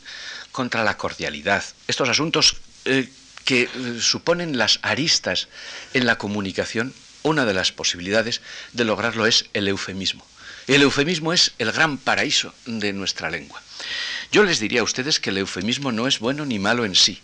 [0.53, 3.09] contra la cordialidad, estos asuntos eh,
[3.47, 3.69] que eh,
[4.01, 5.49] suponen las aristas
[5.95, 10.27] en la comunicación, una de las posibilidades de lograrlo es el eufemismo.
[10.67, 13.63] El eufemismo es el gran paraíso de nuestra lengua.
[14.33, 17.23] Yo les diría a ustedes que el eufemismo no es bueno ni malo en sí.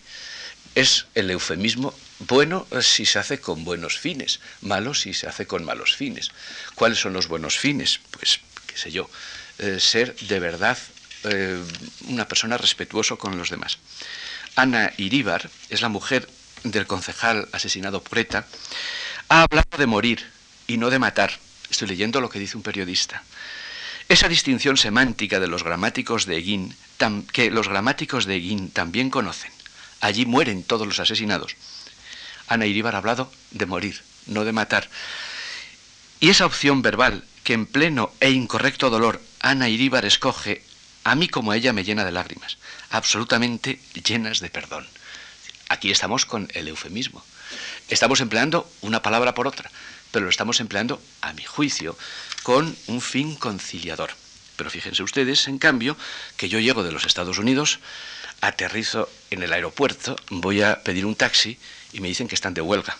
[0.76, 5.64] Es el eufemismo bueno si se hace con buenos fines, malo si se hace con
[5.64, 6.30] malos fines.
[6.76, 7.98] ¿Cuáles son los buenos fines?
[8.12, 9.10] Pues, qué sé yo,
[9.58, 10.78] eh, ser de verdad
[11.24, 11.60] eh,
[12.06, 13.78] una persona respetuoso con los demás.
[14.56, 16.28] Ana Iríbar, es la mujer
[16.64, 18.46] del concejal asesinado por ETA,
[19.28, 20.30] ha hablado de morir
[20.66, 21.38] y no de matar.
[21.70, 23.22] Estoy leyendo lo que dice un periodista.
[24.08, 26.76] Esa distinción semántica de los gramáticos de Eguín,
[27.32, 29.50] que los gramáticos de Eguín también conocen.
[30.00, 31.56] Allí mueren todos los asesinados.
[32.46, 34.90] Ana Iríbar ha hablado de morir, no de matar.
[36.20, 40.62] Y esa opción verbal que en pleno e incorrecto dolor Ana Iríbar escoge,
[41.04, 42.56] a mí como a ella me llena de lágrimas
[42.92, 44.86] absolutamente llenas de perdón.
[45.68, 47.24] Aquí estamos con el eufemismo.
[47.88, 49.70] Estamos empleando una palabra por otra,
[50.10, 51.96] pero lo estamos empleando, a mi juicio,
[52.42, 54.10] con un fin conciliador.
[54.56, 55.96] Pero fíjense ustedes, en cambio,
[56.36, 57.80] que yo llego de los Estados Unidos,
[58.42, 61.58] aterrizo en el aeropuerto, voy a pedir un taxi
[61.92, 62.96] y me dicen que están de huelga.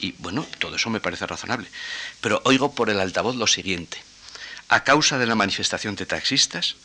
[0.00, 1.68] Y bueno, todo eso me parece razonable.
[2.20, 4.02] Pero oigo por el altavoz lo siguiente.
[4.68, 6.76] A causa de la manifestación de taxistas,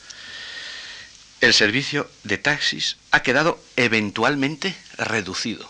[1.42, 5.70] el servicio de taxis ha quedado eventualmente reducido.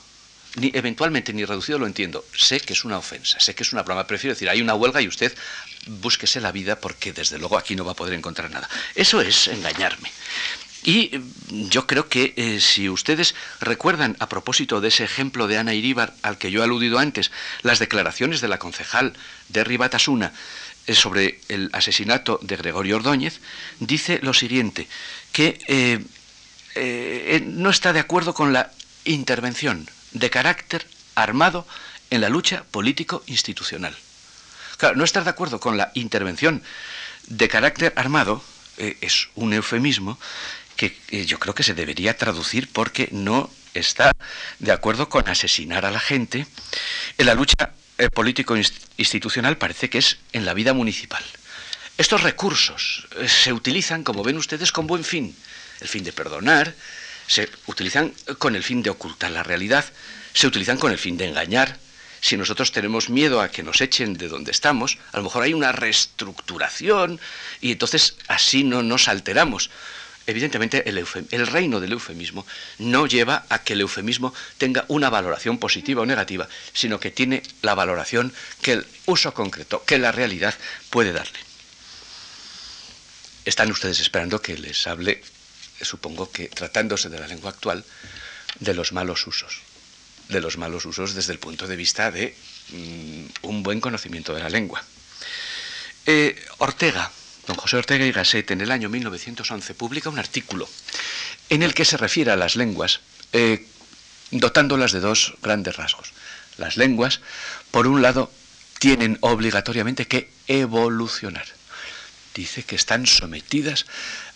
[0.56, 2.24] Ni eventualmente ni reducido lo entiendo.
[2.36, 4.08] Sé que es una ofensa, sé que es una broma.
[4.08, 5.36] Prefiero decir, hay una huelga y usted
[5.88, 8.70] búsquese la vida porque desde luego aquí no va a poder encontrar nada.
[8.96, 10.10] Eso es engañarme.
[10.86, 15.58] Y mm, yo creo que eh, si ustedes recuerdan, a propósito de ese ejemplo de
[15.58, 17.32] Ana Iríbar al que yo he aludido antes,
[17.64, 19.14] las declaraciones de la concejal
[19.50, 20.32] de Ribatasuna
[20.86, 23.42] eh, sobre el asesinato de Gregorio Ordóñez,
[23.80, 24.88] dice lo siguiente,
[25.36, 28.72] que eh, no está de acuerdo con la
[29.04, 31.68] intervención de carácter armado
[32.10, 33.94] en la lucha político-institucional.
[34.78, 36.64] Claro, no estar de acuerdo con la intervención
[37.28, 38.42] de carácter armado
[38.78, 40.18] eh, es un eufemismo
[40.78, 44.14] que eh, yo creo que se debería traducir porque no está
[44.60, 46.48] de acuerdo con asesinar a la gente.
[47.18, 51.24] En la lucha eh, político-institucional parece que es en la vida municipal.
[51.98, 55.34] Estos recursos se utilizan, como ven ustedes, con buen fin.
[55.80, 56.74] El fin de perdonar,
[57.26, 59.86] se utilizan con el fin de ocultar la realidad,
[60.34, 61.80] se utilizan con el fin de engañar,
[62.20, 65.54] si nosotros tenemos miedo a que nos echen de donde estamos, a lo mejor hay
[65.54, 67.20] una reestructuración
[67.62, 69.70] y entonces así no nos alteramos.
[70.28, 72.46] Evidentemente el, el, reino del eufemismo
[72.80, 77.44] no lleva a que el eufemismo tenga una valoración positiva o negativa, sino que tiene
[77.62, 80.56] la valoración que el uso concreto, que la realidad
[80.90, 81.55] puede darle.
[83.46, 85.24] Están ustedes esperando que les hable,
[85.82, 87.86] supongo que tratándose de la lengua actual,
[88.60, 89.62] de los malos usos
[90.30, 92.36] de los malos usos desde el punto de vista de
[92.70, 94.84] mm, un buen conocimiento de la lengua.
[96.06, 97.12] Eh, Ortega,
[97.48, 100.68] don José Ortega y Gasset, en el año 1911 publica un artículo
[101.50, 103.02] en el que se refiere a las lenguas,
[103.34, 103.68] eh,
[104.32, 106.12] dotándolas de dos grandes rasgos.
[106.58, 107.22] Las lenguas,
[107.72, 108.32] por un lado,
[108.80, 111.46] tienen obligatoriamente que evolucionar.
[112.36, 113.88] Dice que están sometidas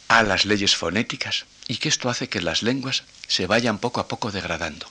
[0.07, 4.07] a las leyes fonéticas y que esto hace que las lenguas se vayan poco a
[4.07, 4.89] poco degradando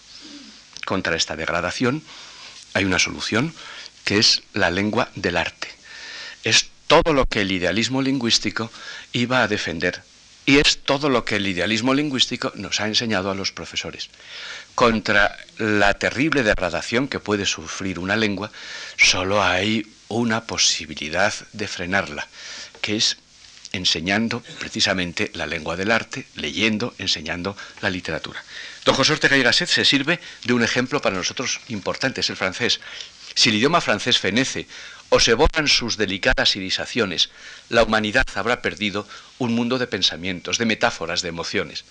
[0.89, 2.03] contra esta degradación
[2.73, 3.53] hay una solución
[4.07, 5.69] que es la lengua del arte.
[6.45, 8.73] Es todo lo que el idealismo lingüístico
[9.13, 10.03] iba a defender
[10.47, 14.09] y es todo lo que el idealismo lingüístico nos ha enseñado a los profesores.
[14.75, 18.51] Contra la terrible degradación que puede sufrir una lengua,
[18.97, 22.27] solo hay una posibilidad de frenarla,
[22.89, 23.19] que es
[23.73, 28.43] enseñando precisamente la lengua del arte, leyendo, enseñando la literatura.
[28.87, 32.37] Don José Ortega y Gasset se sirve de un ejemplo para nosotros importante, es el
[32.37, 32.81] francés.
[33.35, 34.67] Si el idioma francés fenece
[35.11, 37.29] o se borran sus delicadas irisaciones,
[37.69, 41.85] la humanidad habrá perdido un mundo de pensamientos, de metáforas, de emociones.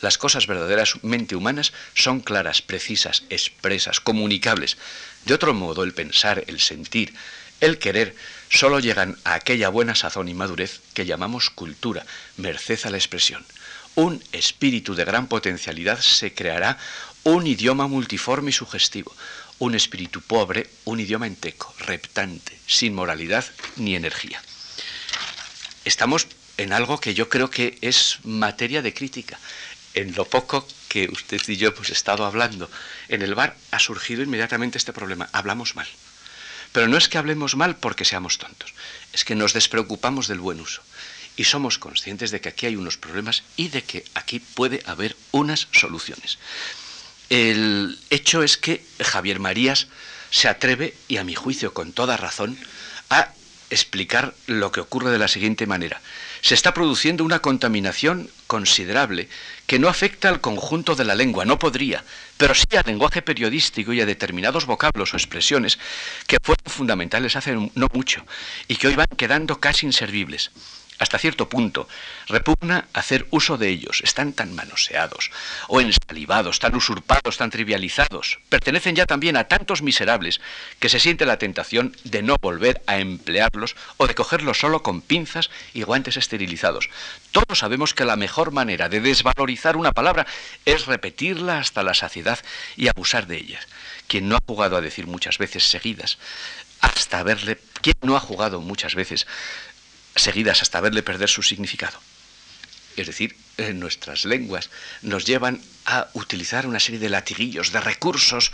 [0.00, 4.76] Las cosas verdaderamente humanas son claras, precisas, expresas, comunicables.
[5.24, 7.14] De otro modo, el pensar, el sentir,
[7.60, 8.16] el querer
[8.52, 12.04] solo llegan a aquella buena sazón y madurez que llamamos cultura,
[12.36, 13.44] merced a la expresión.
[13.94, 16.78] Un espíritu de gran potencialidad se creará
[17.24, 19.14] un idioma multiforme y sugestivo,
[19.58, 23.44] un espíritu pobre, un idioma enteco, reptante, sin moralidad
[23.76, 24.42] ni energía.
[25.84, 26.26] Estamos
[26.58, 29.38] en algo que yo creo que es materia de crítica.
[29.94, 32.70] En lo poco que usted y yo hemos estado hablando
[33.08, 35.28] en el bar ha surgido inmediatamente este problema.
[35.32, 35.88] Hablamos mal.
[36.72, 38.72] Pero no es que hablemos mal porque seamos tontos,
[39.12, 40.82] es que nos despreocupamos del buen uso
[41.36, 45.16] y somos conscientes de que aquí hay unos problemas y de que aquí puede haber
[45.30, 46.38] unas soluciones.
[47.30, 49.88] El hecho es que Javier Marías
[50.30, 52.58] se atreve, y a mi juicio con toda razón,
[53.10, 53.32] a
[53.70, 56.00] explicar lo que ocurre de la siguiente manera.
[56.42, 59.28] Se está produciendo una contaminación considerable
[59.66, 62.04] que no afecta al conjunto de la lengua, no podría,
[62.36, 65.78] pero sí al lenguaje periodístico y a determinados vocablos o expresiones
[66.26, 68.26] que fueron fundamentales hace no mucho
[68.66, 70.50] y que hoy van quedando casi inservibles
[71.02, 71.88] hasta cierto punto,
[72.28, 74.00] repugna hacer uso de ellos.
[74.04, 75.32] Están tan manoseados,
[75.66, 78.38] o ensalivados, tan usurpados, tan trivializados.
[78.48, 80.40] Pertenecen ya también a tantos miserables
[80.78, 85.00] que se siente la tentación de no volver a emplearlos o de cogerlos solo con
[85.00, 86.88] pinzas y guantes esterilizados.
[87.32, 90.26] Todos sabemos que la mejor manera de desvalorizar una palabra
[90.64, 92.38] es repetirla hasta la saciedad
[92.76, 93.60] y abusar de ella.
[94.06, 96.18] Quien no ha jugado a decir muchas veces seguidas,
[96.80, 99.26] hasta verle, quien no ha jugado muchas veces
[100.16, 101.98] seguidas hasta verle perder su significado.
[102.96, 103.36] Es decir,
[103.74, 104.70] nuestras lenguas
[105.00, 108.52] nos llevan a utilizar una serie de latiguillos, de recursos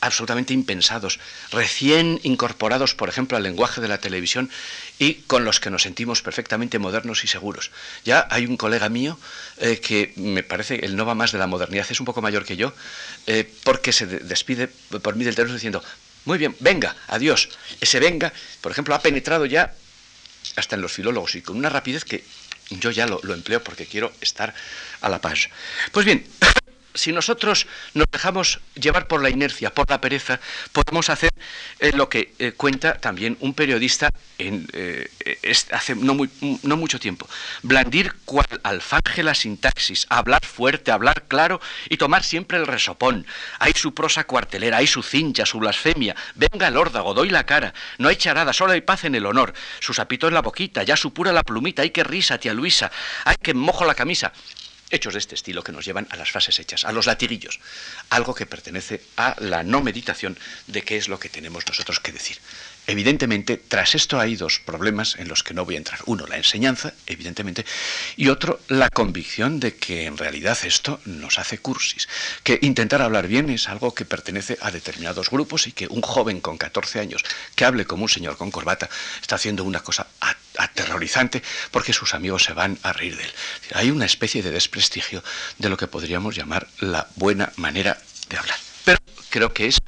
[0.00, 1.18] absolutamente impensados,
[1.50, 4.48] recién incorporados, por ejemplo, al lenguaje de la televisión
[4.98, 7.70] y con los que nos sentimos perfectamente modernos y seguros.
[8.04, 9.18] Ya hay un colega mío
[9.58, 12.44] eh, que me parece, él no va más de la modernidad, es un poco mayor
[12.44, 12.72] que yo,
[13.26, 14.68] eh, porque se despide
[15.02, 15.82] por mí del teléfono diciendo,
[16.24, 17.48] muy bien, venga, adiós.
[17.80, 19.74] Ese venga, por ejemplo, ha penetrado ya
[20.56, 22.24] hasta en los filólogos y con una rapidez que
[22.70, 24.54] yo ya lo, lo empleo porque quiero estar
[25.00, 25.48] a la paz.
[25.92, 26.24] Pues bien,
[26.98, 30.40] si nosotros nos dejamos llevar por la inercia, por la pereza,
[30.72, 31.30] podemos hacer
[31.78, 35.08] eh, lo que eh, cuenta también un periodista eh,
[35.72, 36.16] hace no,
[36.62, 37.28] no, mucho tiempo.
[37.62, 43.26] Blandir cual alfanje la sintaxis, hablar fuerte, hablar claro y tomar siempre el resopón.
[43.58, 46.16] Hay su prosa cuartelera, hay su cincha, su blasfemia.
[46.34, 47.74] Venga el órdago, doy la cara.
[47.98, 49.54] No hay charada, solo hay paz en el honor.
[49.80, 51.82] Su sapito en la boquita, ya supura la plumita.
[51.82, 52.90] Hay que risa, tía Luisa.
[53.24, 54.32] Hay que mojo la camisa
[54.90, 57.60] hechos de este estilo que nos llevan a las frases hechas, a los latiguillos,
[58.10, 62.12] algo que pertenece a la no meditación de qué es lo que tenemos nosotros que
[62.12, 62.38] decir.
[62.86, 66.00] Evidentemente, tras esto hay dos problemas en los que no voy a entrar.
[66.06, 67.66] Uno, la enseñanza, evidentemente,
[68.16, 72.08] y otro, la convicción de que en realidad esto nos hace cursis,
[72.42, 76.40] que intentar hablar bien es algo que pertenece a determinados grupos y que un joven
[76.40, 77.24] con 14 años
[77.54, 78.88] que hable como un señor con corbata
[79.20, 80.06] está haciendo una cosa
[80.58, 83.32] aterrorizante porque sus amigos se van a reír de él.
[83.74, 85.24] Hay una especie de desprestigio
[85.58, 88.58] de lo que podríamos llamar la buena manera de hablar.
[88.84, 88.98] Pero
[89.30, 89.78] creo que es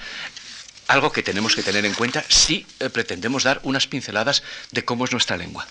[0.89, 5.05] algo que tenemos que tener en cuenta si eh, pretendemos dar unas pinceladas de cómo
[5.05, 5.67] es nuestra lengua.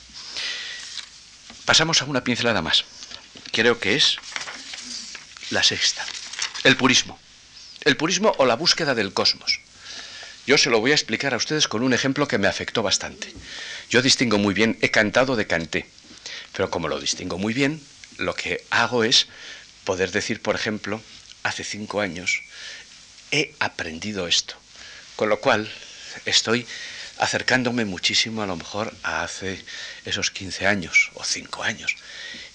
[1.65, 2.85] Pasamos a una pincelada más.
[3.51, 4.17] Creo que es
[5.49, 6.05] la sexta.
[6.63, 7.19] El purismo.
[7.81, 9.59] El purismo o la búsqueda del cosmos.
[10.47, 13.31] Yo se lo voy a explicar a ustedes con un ejemplo que me afectó bastante.
[13.89, 15.89] Yo distingo muy bien, he cantado de canté,
[16.53, 17.81] pero como lo distingo muy bien,
[18.17, 19.27] lo que hago es
[19.83, 21.01] poder decir, por ejemplo,
[21.41, 22.43] hace cinco años
[23.31, 24.55] he aprendido esto.
[25.15, 25.71] Con lo cual,
[26.25, 26.67] estoy
[27.17, 29.63] acercándome muchísimo a lo mejor a hace
[30.05, 31.95] esos 15 años o 5 años.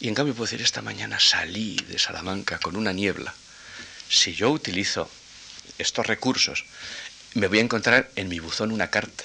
[0.01, 3.35] Y en cambio puedo decir, esta mañana salí de Salamanca con una niebla.
[4.09, 5.11] Si yo utilizo
[5.79, 6.65] estos recursos,
[7.35, 9.25] me voy a encontrar en mi buzón una carta.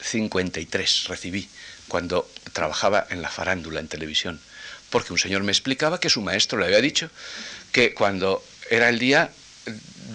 [0.00, 1.48] 53 recibí
[1.88, 4.40] cuando trabajaba en la farándula en televisión,
[4.90, 7.10] porque un señor me explicaba que su maestro le había dicho
[7.72, 9.30] que cuando era el día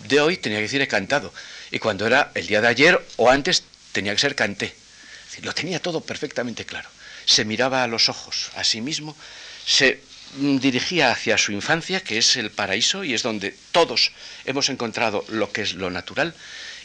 [0.08, 1.34] de hoy tenía que decir he cantado
[1.72, 4.76] y cuando era el día de ayer o antes tenía que ser canté.
[5.42, 6.90] lo tenía todo perfectamente claro.
[7.26, 9.16] Se miraba a los ojos a sí mismo,
[9.66, 10.02] se
[10.36, 14.12] dirigía hacia su infancia, que es el paraíso y es donde todos
[14.46, 16.34] hemos encontrado lo que es lo natural,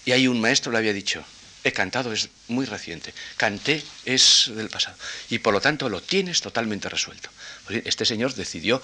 [0.04, 1.24] y ahí un maestro le había dicho,
[1.68, 4.96] he cantado es muy reciente, canté es del pasado,
[5.30, 7.30] y por lo tanto lo tienes totalmente resuelto.
[7.68, 8.82] Este señor decidió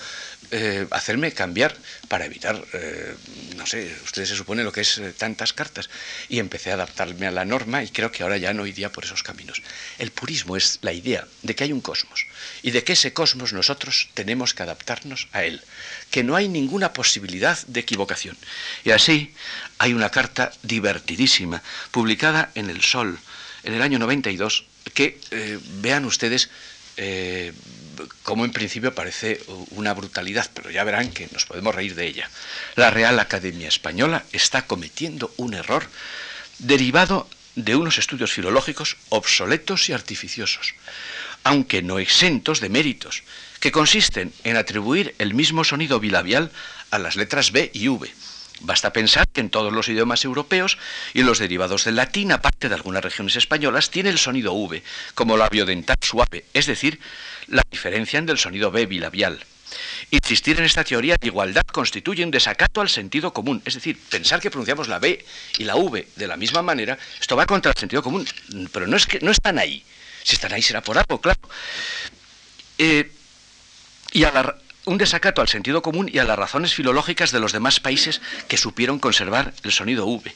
[0.51, 1.75] eh, hacerme cambiar
[2.09, 3.15] para evitar, eh,
[3.57, 5.89] no sé, ustedes se supone lo que es eh, tantas cartas,
[6.29, 9.05] y empecé a adaptarme a la norma y creo que ahora ya no iría por
[9.05, 9.63] esos caminos.
[9.99, 12.27] El purismo es la idea de que hay un cosmos
[12.63, 15.63] y de que ese cosmos nosotros tenemos que adaptarnos a él,
[16.11, 18.37] que no hay ninguna posibilidad de equivocación.
[18.85, 19.35] Y así
[19.79, 23.19] hay una carta divertidísima publicada en El Sol
[23.65, 25.19] en el año 92 que
[25.81, 26.51] vean ustedes
[26.97, 27.53] eh,
[28.23, 32.29] como en principio parece una brutalidad, pero ya verán que nos podemos reír de ella.
[32.77, 35.89] La Real Academia Española está cometiendo un error
[36.59, 40.75] derivado de unos estudios filológicos obsoletos y artificiosos,
[41.45, 43.23] aunque no exentos de méritos,
[43.61, 46.51] que consisten en atribuir el mismo sonido bilabial
[46.91, 48.11] a las letras B y V
[48.61, 50.79] Basta pensar que en todos los idiomas europeos
[51.13, 54.83] y los derivados del latín, aparte de algunas regiones españolas, tiene el sonido V
[55.15, 56.99] como labio dental suave, es decir,
[57.49, 59.45] la diferencia del sonido B bilabial.
[60.11, 64.41] Insistir en esta teoría de igualdad constituye un desacato al sentido común, es decir, pensar
[64.41, 65.25] que pronunciamos la B
[65.59, 68.27] y la V de la misma manera, esto va contra el sentido común,
[68.73, 69.85] pero no es que no están ahí.
[70.25, 71.39] Si están ahí será por algo, claro.
[72.79, 73.13] Eh,
[74.11, 74.57] y a
[74.87, 78.57] un desacato al sentido común y a las razones filológicas de los demás países que
[78.57, 80.35] supieron conservar el sonido V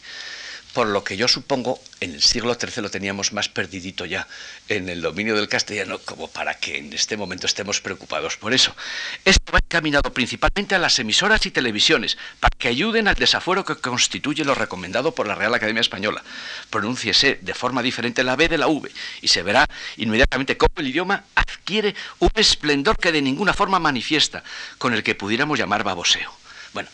[0.72, 4.28] por lo que yo supongo en el siglo XIII lo teníamos más perdidito ya
[4.68, 8.74] en el dominio del castellano como para que en este momento estemos preocupados por eso.
[9.24, 13.76] Esto va encaminado principalmente a las emisoras y televisiones para que ayuden al desafuero que
[13.76, 16.22] constituye lo recomendado por la Real Academia Española.
[16.70, 18.90] Pronúnciese de forma diferente la B de la V
[19.22, 24.44] y se verá inmediatamente cómo el idioma adquiere un esplendor que de ninguna forma manifiesta,
[24.78, 26.33] con el que pudiéramos llamar baboseo.
[26.72, 26.88] Bueno,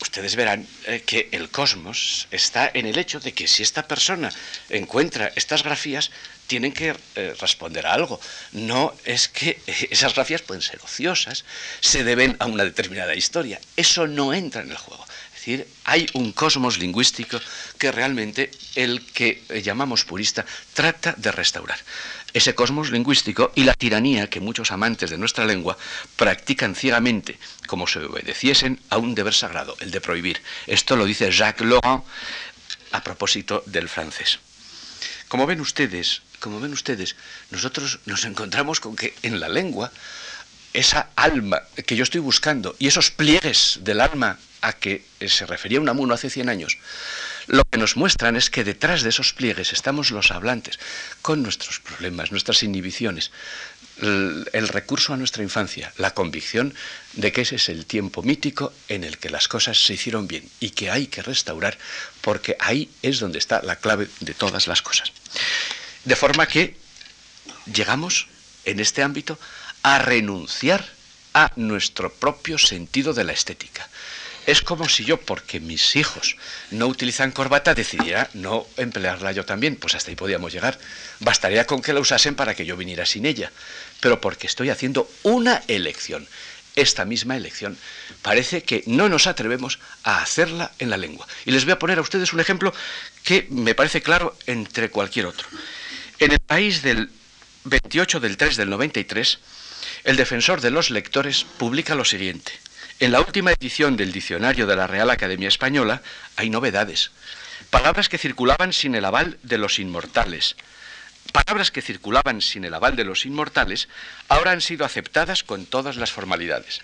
[0.00, 4.32] ustedes verán eh, que el cosmos está en el hecho de que si esta persona
[4.68, 6.10] encuentra estas grafías,
[6.46, 8.20] tienen que eh, responder a algo.
[8.52, 9.60] No es que
[9.90, 11.44] esas grafías pueden ser ociosas,
[11.80, 13.60] se deben a una determinada historia.
[13.76, 15.06] Eso no entra en el juego.
[15.34, 17.40] Es decir, hay un cosmos lingüístico
[17.78, 20.44] que realmente el que llamamos purista
[20.74, 21.78] trata de restaurar.
[22.32, 25.76] Ese cosmos lingüístico y la tiranía que muchos amantes de nuestra lengua
[26.16, 30.40] practican ciegamente, como si obedeciesen a un deber sagrado, el de prohibir.
[30.66, 32.04] Esto lo dice Jacques Laurent
[32.92, 34.38] a propósito del francés.
[35.28, 37.16] Como ven ustedes, como ven ustedes,
[37.50, 39.92] nosotros nos encontramos con que en la lengua
[40.72, 45.80] esa alma que yo estoy buscando y esos pliegues del alma a que se refería
[45.80, 46.78] Unamuno hace 100 años,
[47.50, 50.78] lo que nos muestran es que detrás de esos pliegues estamos los hablantes,
[51.20, 53.32] con nuestros problemas, nuestras inhibiciones,
[54.00, 56.72] el, recurso a nuestra infancia, la convicción
[57.14, 60.48] de que ese es el tiempo mítico en el que las cosas se hicieron bien
[60.60, 61.76] y que hay que restaurar,
[62.20, 65.12] porque ahí es donde está la clave de todas las cosas.
[66.04, 66.76] De forma que
[67.74, 68.28] llegamos
[68.64, 69.40] en este ámbito
[69.82, 70.88] a renunciar
[71.34, 73.88] a nuestro propio sentido de la estética.
[74.50, 76.34] Es como si yo, porque mis hijos
[76.72, 79.76] no utilizan corbata, decidiera no emplearla yo también.
[79.76, 80.76] Pues hasta ahí podíamos llegar.
[81.20, 83.52] Bastaría con que la usasen para que yo viniera sin ella.
[84.00, 86.26] Pero porque estoy haciendo una elección.
[86.74, 87.78] Esta misma elección.
[88.22, 91.28] Parece que no nos atrevemos a hacerla en la lengua.
[91.46, 92.74] Y les voy a poner a ustedes un ejemplo
[93.22, 95.46] que me parece claro entre cualquier otro.
[96.18, 97.08] En el país del
[97.66, 99.38] 28 del 3 del 93,
[100.02, 102.50] el defensor de los lectores publica lo siguiente.
[103.00, 106.02] En la última edición del diccionario de la Real Academia Española
[106.36, 107.12] hay novedades.
[107.70, 110.54] Palabras que circulaban sin el aval de los inmortales.
[111.32, 113.88] Palabras que circulaban sin el aval de los inmortales
[114.28, 116.82] ahora han sido aceptadas con todas las formalidades.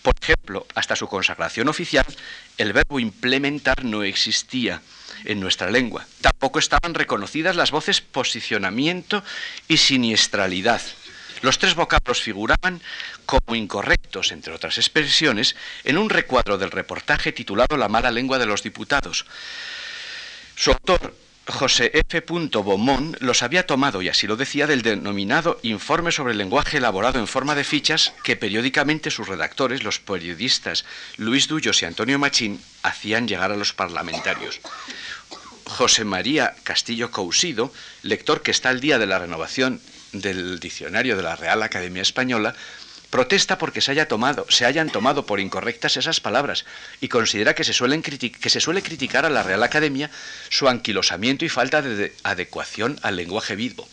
[0.00, 2.06] Por ejemplo, hasta su consagración oficial,
[2.56, 4.80] el verbo implementar no existía
[5.26, 6.06] en nuestra lengua.
[6.22, 9.22] Tampoco estaban reconocidas las voces posicionamiento
[9.68, 10.80] y siniestralidad.
[11.42, 12.80] Los tres vocablos figuraban
[13.26, 18.46] como incorrectos, entre otras expresiones, en un recuadro del reportaje titulado La mala lengua de
[18.46, 19.26] los diputados.
[20.56, 21.14] Su autor,
[21.46, 22.22] José F.
[22.26, 27.18] Beaumont los había tomado, y así lo decía, del denominado Informe sobre el lenguaje elaborado
[27.18, 30.86] en forma de fichas que periódicamente sus redactores, los periodistas
[31.18, 34.60] Luis Dullos y Antonio Machín, hacían llegar a los parlamentarios.
[35.66, 37.72] José María Castillo Cousido,
[38.02, 39.80] lector que está al día de la renovación
[40.14, 42.54] del diccionario de la Real Academia Española,
[43.14, 46.64] protesta porque se, haya tomado, se hayan tomado por incorrectas esas palabras
[47.00, 48.02] y considera que se, suele
[48.82, 50.10] criticar a la Real Academia
[50.48, 53.88] su anquilosamiento y falta de adecuación al lenguaje vivo.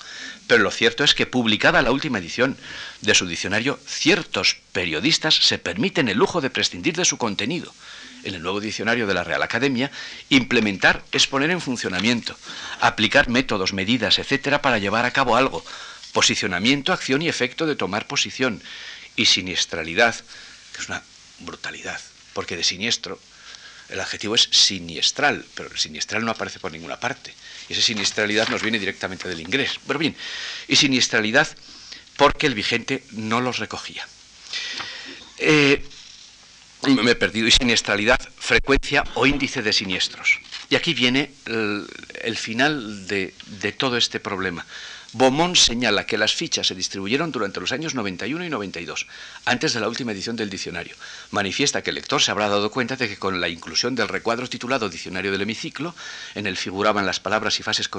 [0.48, 2.58] Pero lo cierto es que publicada la última edición
[3.02, 7.72] de su diccionario, ciertos periodistas se permiten el lujo de prescindir de su contenido.
[8.24, 9.92] En el nuevo diccionario de la Real Academia,
[10.30, 12.36] implementar es poner en funcionamiento,
[12.80, 15.64] aplicar métodos, medidas, etcétera, para llevar a cabo algo,
[16.14, 18.62] posicionamiento, acción y efecto de tomar posición,
[19.16, 20.16] y siniestralidad,
[20.74, 21.04] que es una
[21.40, 22.00] brutalidad,
[22.34, 23.20] porque de siniestro
[23.92, 27.34] el adjetivo es siniestral, pero el siniestral no aparece por ninguna parte.
[27.68, 29.80] Y esa siniestralidad nos viene directamente del inglés.
[29.86, 30.16] Pero bien,
[30.68, 31.48] y siniestralidad
[32.16, 34.08] porque el vigente no los recogía.
[35.38, 35.84] Eh,
[36.88, 37.48] me he perdido.
[37.48, 40.40] Y siniestralidad, frecuencia o índice de siniestros.
[40.70, 44.66] Y aquí viene el, final de todo este problema.
[45.14, 49.08] Beaumont señala que las fichas se distribuyeron durante los años 91 y 92,
[49.44, 50.96] antes de la última edición del diccionario.
[51.32, 54.48] Manifiesta que el lector se habrá dado cuenta de que con la inclusión del recuadro
[54.48, 55.94] titulado Diccionario del Hemiciclo,
[56.34, 57.90] en el figuraban las palabras y frases,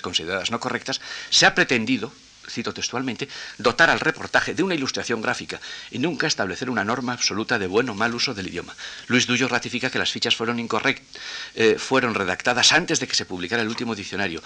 [0.00, 2.10] consideradas no correctas, se ha pretendido,
[2.48, 5.60] cito textualmente, dotar al reportaje de una ilustración gráfica
[5.90, 8.74] y nunca establecer una norma absoluta de buen o mal uso del idioma.
[9.08, 11.22] Luis Duyo ratifica que las fichas fueron incorrectas,
[11.56, 14.42] eh, fueron redactadas antes de que se publicara el último diccionario.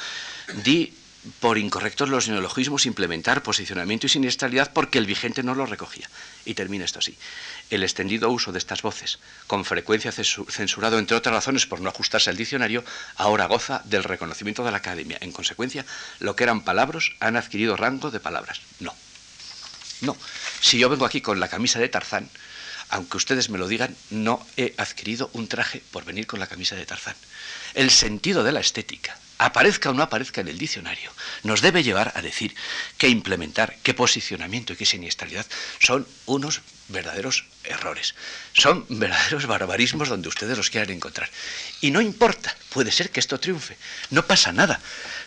[0.64, 0.92] Di
[1.40, 6.08] por incorrectos los neologismos, implementar posicionamiento y siniestralidad porque el vigente no lo recogía.
[6.44, 7.16] Y termina esto así.
[7.70, 12.30] El extendido uso de estas voces, con frecuencia censurado entre otras razones por no ajustarse
[12.30, 12.84] al diccionario,
[13.16, 15.18] ahora goza del reconocimiento de la academia.
[15.20, 15.84] En consecuencia,
[16.20, 18.60] lo que eran palabras han adquirido rango de palabras.
[18.80, 18.94] No.
[20.00, 20.16] No.
[20.60, 22.30] Si yo vengo aquí con la camisa de Tarzán,
[22.90, 26.74] aunque ustedes me lo digan, no he adquirido un traje por venir con la camisa
[26.74, 27.16] de Tarzán.
[27.74, 31.12] El sentido de la estética, aparezca o no aparezca en el diccionario,
[31.44, 32.54] nos debe llevar a decir
[32.96, 35.46] que implementar, qué posicionamiento y qué siniestralidad
[35.78, 38.14] son unos verdaderos errores.
[38.52, 41.28] Son verdaderos barbarismos donde ustedes los quieran encontrar.
[41.80, 43.76] Y no importa, puede ser que esto triunfe.
[44.10, 44.80] No pasa nada.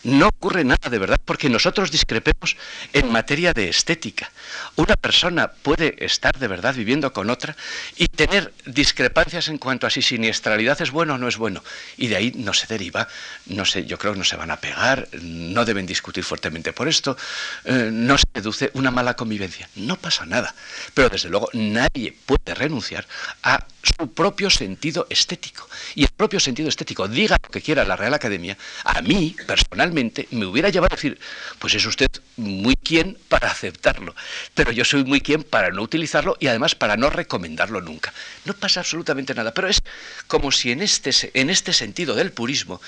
[0.04, 2.56] No ocurre nada de verdad porque nosotros discrepemos
[2.92, 4.30] en materia de estética.
[4.76, 7.56] Una persona puede estar de verdad viviendo con otra
[7.96, 11.62] y tener discrepancias en cuanto a si siniestralidad es bueno o no es bueno.
[11.96, 13.06] Y de ahí no se deriva,
[13.46, 16.88] no sé, yo creo que no se van a pegar, no deben discutir fuertemente por
[16.88, 17.16] esto,
[17.64, 19.68] eh, no se deduce una mala convivencia.
[19.76, 20.54] No pasa nada.
[20.94, 23.06] Pero desde luego nadie puede renunciar
[23.42, 25.68] a su propio sentido estético.
[25.94, 30.28] Y el propio sentido estético, diga lo que quiera la Real Academia, a mí, personalmente,
[30.30, 31.18] me hubiera llevado a decir,
[31.58, 34.14] pues es usted muy quien para aceptarlo,
[34.54, 38.12] pero yo soy muy quien para no utilizarlo y además para no recomendarlo nunca.
[38.44, 39.82] No pasa absolutamente nada, pero es
[40.26, 42.80] como si en este, en este sentido del purismo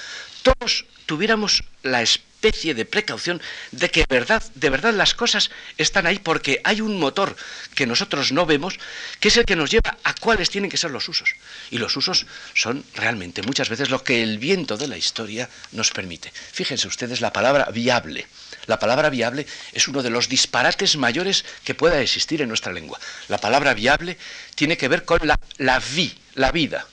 [0.43, 2.03] todos tuviéramos la
[2.45, 3.41] especie de precaución
[3.73, 7.37] de que verdad, de verdad las cosas están ahí porque hay un motor
[7.75, 8.79] que nosotros no vemos,
[9.19, 11.31] que es el que nos lleva a cuáles tienen que ser los usos.
[11.71, 15.91] Y los usos son realmente muchas veces lo que el viento de la historia nos
[15.91, 16.33] permite.
[16.53, 18.27] Fíjense ustedes la palabra viable.
[18.67, 23.01] La palabra viable es uno de los disparates mayores que pueda existir en nuestra lengua.
[23.29, 24.19] La palabra viable
[24.55, 26.87] tiene que ver con la, la vi, la vida.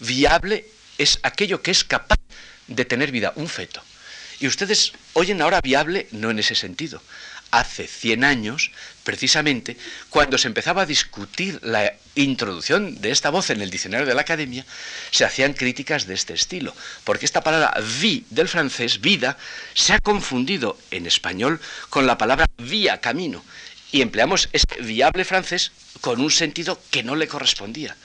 [0.00, 2.18] Viable es aquello que es capaz
[2.66, 3.80] de tener vida, un feto.
[4.40, 7.02] Y ustedes oyen ahora viable no en ese sentido.
[7.50, 8.70] Hace 100 años,
[9.04, 9.76] precisamente,
[10.10, 14.20] cuando se empezaba a discutir la introducción de esta voz en el diccionario de la
[14.20, 14.66] academia,
[15.10, 19.38] se hacían críticas de este estilo, porque esta palabra vi del francés, vida,
[19.72, 21.58] se ha confundido en español
[21.88, 23.42] con la palabra vía, camino,
[23.92, 25.72] y empleamos este viable francés
[26.02, 27.96] con un sentido que no le correspondía.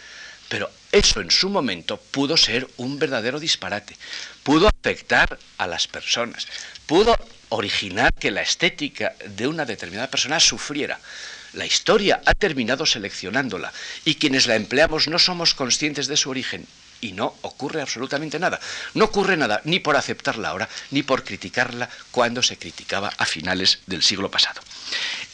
[0.47, 3.97] Pero eso en su momento pudo ser un verdadero disparate,
[4.43, 6.47] pudo afectar a las personas,
[6.85, 7.17] pudo
[7.49, 10.99] originar que la estética de una determinada persona sufriera.
[11.53, 13.73] La historia ha terminado seleccionándola
[14.05, 16.65] y quienes la empleamos no somos conscientes de su origen
[17.01, 18.59] y no ocurre absolutamente nada.
[18.93, 23.79] No ocurre nada ni por aceptarla ahora, ni por criticarla cuando se criticaba a finales
[23.87, 24.61] del siglo pasado.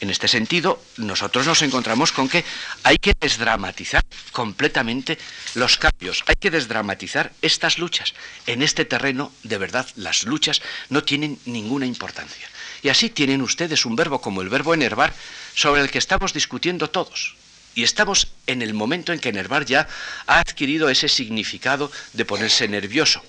[0.02, 2.46] En este sentido, nosotros nos encontramos con que
[2.84, 5.18] hay que desdramatizar completamente
[5.56, 8.14] los cambios, hay que desdramatizar estas luchas.
[8.46, 12.48] En este terreno, de verdad, las luchas no tienen ninguna importancia.
[12.82, 15.14] Y así tienen ustedes un verbo como el verbo enervar,
[15.54, 17.36] sobre el que estamos discutiendo todos.
[17.76, 19.88] Y estamos en el momento en que enervar ya
[20.28, 23.22] ha adquirido ese significado de ponerse nervioso,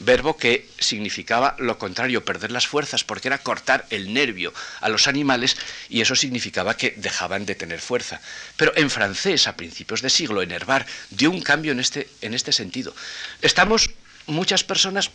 [0.00, 5.08] verbo que significaba lo contrario, perder las fuerzas, porque era cortar el nervio a los
[5.08, 5.56] animales
[5.88, 8.20] y eso significaba que dejaban de tener fuerza.
[8.56, 12.52] Pero en francés, a principios de siglo, enervar dio un cambio en este, en este
[12.52, 12.94] sentido.
[13.42, 13.90] Estamos
[14.26, 15.10] muchas personas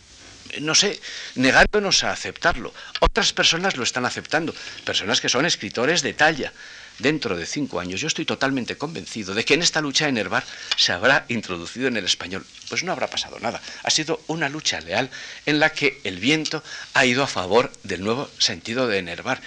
[0.60, 1.00] no sé,
[1.34, 2.72] negándonos a aceptarlo.
[3.00, 4.54] Otras personas lo están aceptando,
[4.84, 6.52] personas que son escritores de talla,
[6.98, 10.44] dentro de cinco años, yo estoy totalmente convencido de que en esta lucha de Nervar
[10.76, 12.44] se habrá introducido en el español.
[12.68, 13.60] Pues no habrá pasado nada.
[13.82, 15.10] Ha sido una lucha leal
[15.46, 16.62] en la que el viento
[16.94, 19.40] ha ido a favor del nuevo sentido de Nervar.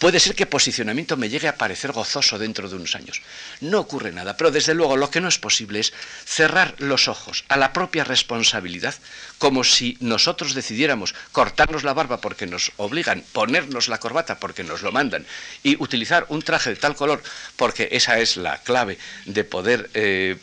[0.00, 3.20] Puede ser que posicionamiento me llegue a parecer gozoso dentro de unos años.
[3.60, 5.92] No ocurre nada, pero desde luego lo que no es posible es
[6.24, 8.94] cerrar los ojos a la propia responsabilidad,
[9.36, 14.80] como si nosotros decidiéramos cortarnos la barba porque nos obligan, ponernos la corbata porque nos
[14.80, 15.26] lo mandan
[15.62, 17.22] y utilizar un traje de tal color
[17.56, 18.96] porque esa es la clave
[19.26, 20.38] de poder eh,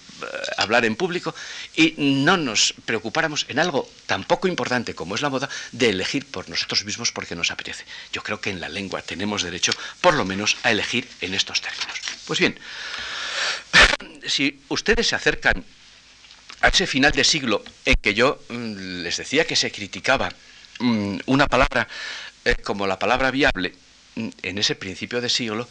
[0.58, 1.34] hablar en público
[1.76, 6.26] y no nos preocupáramos en algo tan poco importante como es la moda de elegir
[6.26, 7.86] por nosotros mismos porque nos apetece.
[8.12, 11.62] Yo creo que en la lengua tenemos derecho, por lo menos, a elegir en estos
[11.62, 12.00] términos.
[12.26, 12.60] Pues bien,
[14.28, 15.64] si ustedes se acercan
[16.62, 20.32] a ese final de siglo en que yo mm, les decía que se criticaba
[20.80, 21.88] mm, una palabra
[22.46, 23.76] eh, como la palabra viable,
[24.18, 25.68] en ese principio de siglo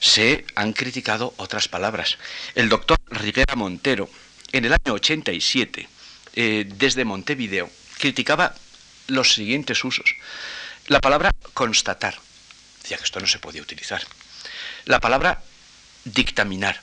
[0.00, 2.18] se han criticado otras palabras.
[2.54, 4.08] El doctor Riguera Montero,
[4.52, 5.88] en el año 87,
[6.34, 8.54] eh, desde Montevideo, criticaba
[9.08, 10.14] los siguientes usos.
[10.86, 12.18] La palabra constatar,
[12.82, 14.02] decía que esto no se podía utilizar.
[14.84, 15.42] La palabra
[16.04, 16.80] dictaminar.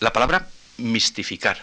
[0.00, 0.48] La palabra
[0.78, 1.62] mistificar.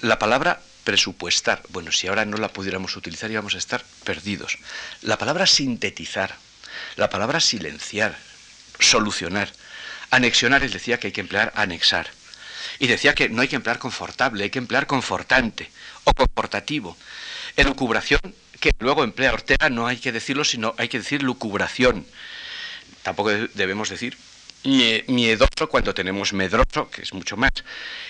[0.00, 1.62] La palabra presupuestar.
[1.70, 4.58] Bueno, si ahora no la pudiéramos utilizar íbamos a estar perdidos.
[5.02, 6.36] La palabra sintetizar.
[6.96, 8.16] La palabra silenciar.
[8.78, 9.50] Solucionar.
[10.10, 12.08] Anexionar, él decía que hay que emplear anexar.
[12.78, 15.70] Y decía que no hay que emplear confortable, hay que emplear confortante
[16.04, 16.96] o confortativo.
[17.56, 18.20] Elucubración,
[18.60, 22.06] que luego emplea Ortega, no hay que decirlo, sino hay que decir lucubración.
[23.02, 24.16] Tampoco debemos decir
[25.06, 27.52] miedoso cuando tenemos medroso, que es mucho más.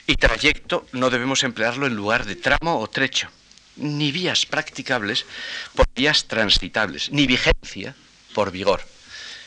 [0.07, 3.29] Y trayecto no debemos emplearlo en lugar de tramo o trecho.
[3.77, 5.27] Ni vías practicables
[5.75, 7.95] por vías transitables, ni vigencia
[8.37, 8.83] por vigor.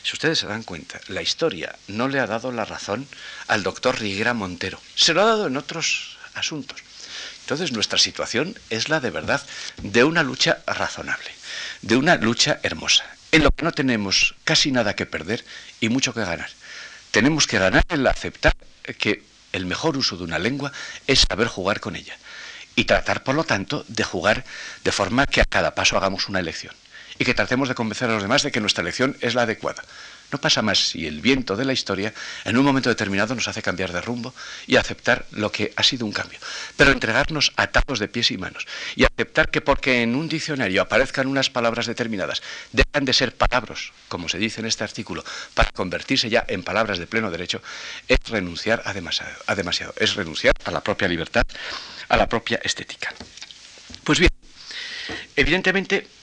[0.02, 3.06] Si ustedes se dan cuenta, la historia no le ha dado la razón
[3.46, 4.80] al doctor Riguera Montero.
[4.96, 6.80] Se lo ha dado en otros asuntos.
[7.42, 9.46] Entonces nuestra situación es la de verdad
[9.80, 11.30] de una lucha razonable,
[11.82, 15.44] de una lucha hermosa, en lo que no tenemos casi nada que perder
[15.78, 16.50] y mucho que ganar.
[17.12, 18.56] Tenemos que ganar el aceptar
[18.98, 19.22] que
[19.52, 20.72] el mejor uso de una lengua
[21.06, 22.18] es saber jugar con ella.
[22.76, 24.44] y tratar, por lo tanto, de jugar
[24.84, 26.72] de forma que a cada paso hagamos una elección
[27.20, 29.84] y que tratemos de convencer a los demás de que nuestra elección es la adecuada.
[30.32, 32.14] No pasa más si el viento de la historia
[32.44, 34.32] en un momento determinado nos hace cambiar de rumbo
[34.66, 36.38] y aceptar lo que ha sido un cambio.
[36.78, 38.66] Pero entregarnos atados de pies y manos
[38.96, 42.42] y aceptar que porque en un diccionario aparezcan unas palabras determinadas
[42.72, 46.98] dejan de ser palabras, como se dice en este artículo, para convertirse ya en palabras
[46.98, 47.60] de pleno derecho,
[48.08, 51.44] es renunciar a demasiado, a demasiado es renunciar a la propia libertad,
[52.08, 53.12] a la propia estética.
[54.04, 54.30] Pues bien,
[55.36, 56.19] evidentemente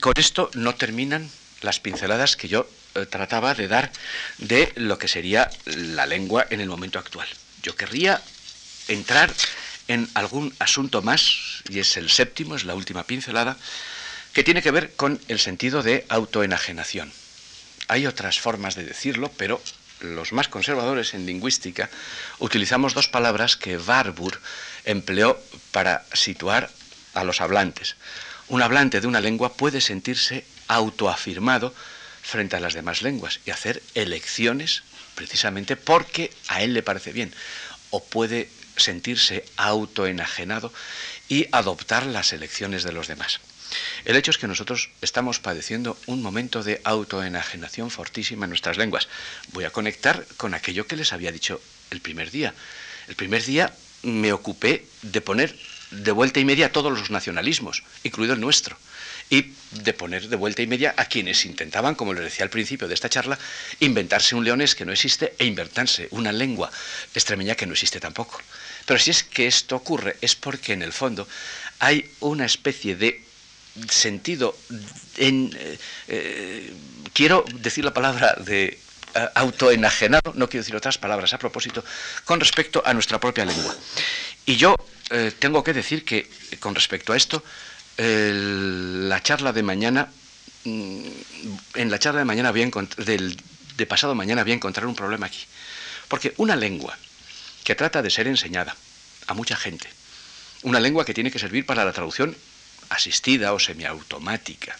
[0.00, 1.28] con esto no terminan
[1.62, 3.90] las pinceladas que yo eh, trataba de dar
[4.38, 7.28] de lo que sería la lengua en el momento actual.
[7.62, 8.22] Yo querría
[8.88, 9.32] entrar
[9.88, 13.56] en algún asunto más, y es el séptimo, es la última pincelada,
[14.32, 17.12] que tiene que ver con el sentido de autoenajenación.
[17.88, 19.62] Hay otras formas de decirlo, pero
[20.00, 21.88] los más conservadores en lingüística
[22.38, 24.38] utilizamos dos palabras que Warburg
[24.84, 25.40] empleó
[25.72, 26.70] para situar
[27.14, 27.96] a los hablantes.
[28.48, 31.74] Un hablante de una lengua puede sentirse autoafirmado
[32.22, 34.82] frente a las demás lenguas y hacer elecciones
[35.14, 37.34] precisamente porque a él le parece bien
[37.90, 40.72] o puede sentirse autoenajenado
[41.28, 43.40] y adoptar las elecciones de los demás.
[44.04, 49.08] El hecho es que nosotros estamos padeciendo un momento de autoenajenación fortísima en nuestras lenguas.
[49.52, 52.54] Voy a conectar con aquello que les había dicho el primer día.
[53.08, 55.56] El primer día me ocupé de poner
[55.90, 58.76] de vuelta y media todos los nacionalismos, incluido el nuestro
[59.28, 62.86] y de poner de vuelta y media a quienes intentaban, como les decía al principio
[62.86, 63.38] de esta charla,
[63.80, 66.70] inventarse un leonés que no existe e inventarse una lengua
[67.14, 68.40] extremeña que no existe tampoco.
[68.86, 71.26] Pero si es que esto ocurre es porque en el fondo
[71.80, 73.20] hay una especie de
[73.90, 74.56] sentido
[75.16, 75.78] en, eh,
[76.08, 76.72] eh,
[77.12, 78.78] quiero decir la palabra de
[79.14, 81.84] eh, autoenajenado, no quiero decir otras palabras a propósito,
[82.24, 83.74] con respecto a nuestra propia lengua.
[84.46, 84.76] Y yo
[85.38, 86.28] tengo que decir que
[86.60, 87.42] con respecto a esto,
[87.98, 90.08] la charla de mañana,
[90.64, 91.00] mm,
[91.74, 93.36] en la charla de mañana voy del,
[93.76, 95.44] de pasado mañana voy a encontrar un problema aquí.
[96.08, 96.96] Porque una lengua
[97.64, 98.76] que trata de ser enseñada
[99.26, 99.88] a mucha gente,
[100.62, 102.36] una lengua que tiene que servir para la traducción
[102.88, 104.76] asistida o semiautomática,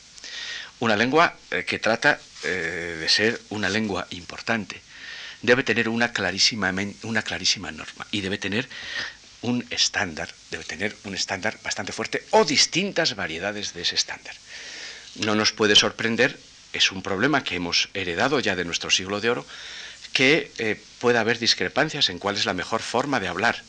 [0.78, 4.80] una lengua eh, que trata eh, de ser una lengua importante,
[5.42, 8.68] debe tener una clarísima, una clarísima norma y debe tener
[9.46, 14.34] un estándar, debe tener un estándar bastante fuerte o distintas variedades de ese estándar.
[15.16, 16.38] No nos puede sorprender,
[16.72, 19.46] es un problema que hemos heredado ya de nuestro siglo de oro,
[20.12, 23.62] que eh, pueda haber discrepancias en cuál es la mejor forma de hablar.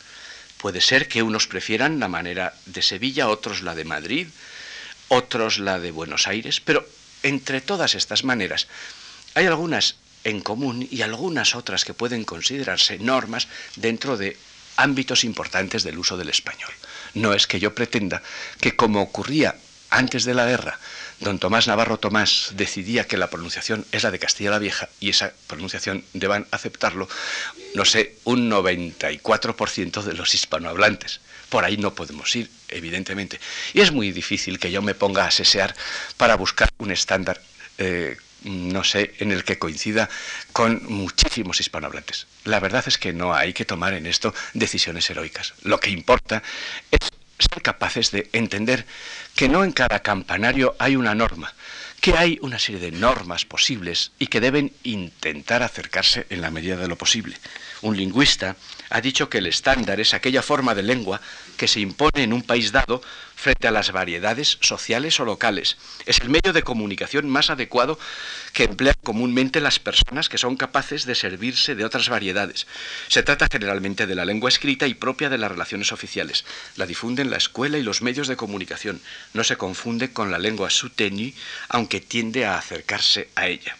[0.57, 4.27] Puede ser que unos prefieran la manera de Sevilla, otros la de Madrid,
[5.09, 6.87] otros la de Buenos Aires, pero
[7.21, 8.67] entre todas estas maneras
[9.35, 14.37] hay algunas en común y algunas otras que pueden considerarse normas dentro de
[14.77, 16.71] ámbitos importantes del uso del español.
[17.13, 18.21] No es que yo pretenda
[18.61, 19.55] que como ocurría
[19.89, 20.79] antes de la guerra,
[21.19, 25.09] don Tomás Navarro Tomás decidía que la pronunciación es la de Castilla la Vieja y
[25.09, 27.07] esa pronunciación deban aceptarlo,
[27.73, 31.21] no sé, un 94% de los hispanohablantes.
[31.49, 33.39] Por ahí no podemos ir, evidentemente.
[33.73, 35.75] Y es muy difícil que yo me ponga a sesear
[36.17, 37.41] para buscar un estándar
[37.77, 40.09] eh, no sé, en el que coincida
[40.53, 42.27] con muchísimos hispanohablantes.
[42.43, 45.53] La verdad es que no hay que tomar en esto decisiones heroicas.
[45.63, 46.43] Lo que importa
[46.91, 46.99] es
[47.39, 48.85] ser capaces de entender
[49.35, 51.53] que no en cada campanario hay una norma,
[52.01, 56.77] que hay una serie de normas posibles y que deben intentar acercarse en la medida
[56.77, 57.37] de lo posible.
[57.81, 58.55] Un lingüista
[58.89, 61.21] ha dicho que el estándar es aquella forma de lengua
[61.57, 63.01] que se impone en un país dado
[63.37, 65.77] frente a las variedades sociales o locales.
[66.07, 67.99] Es el medio de comunicación más adecuado
[68.51, 72.65] que emplean comúnmente las personas que son capaces de servirse de otras variedades.
[73.07, 76.45] Se trata generalmente de la lengua escrita y propia de las relaciones oficiales.
[76.75, 79.01] La difunden la escuela y los medios de comunicación.
[79.33, 81.31] No se confunde con la lengua soutenu,
[81.69, 83.77] aunque tiende a acercarse a ella.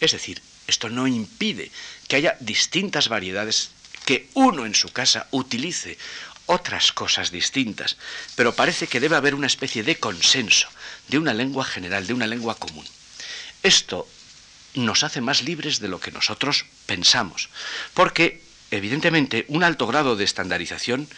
[0.00, 1.70] Es decir, esto no impide
[2.08, 3.70] que haya distintas variedades
[4.08, 5.98] que uno en su casa utilice
[6.48, 7.96] otras cosas distintas,
[8.34, 10.68] pero parece que debe haber una especie de consenso,
[11.08, 12.86] de una lengua general, de una lengua común.
[13.62, 14.08] Esto
[14.74, 17.50] nos hace más libres de lo que nosotros pensamos,
[17.94, 21.08] porque evidentemente un alto grado de estandarización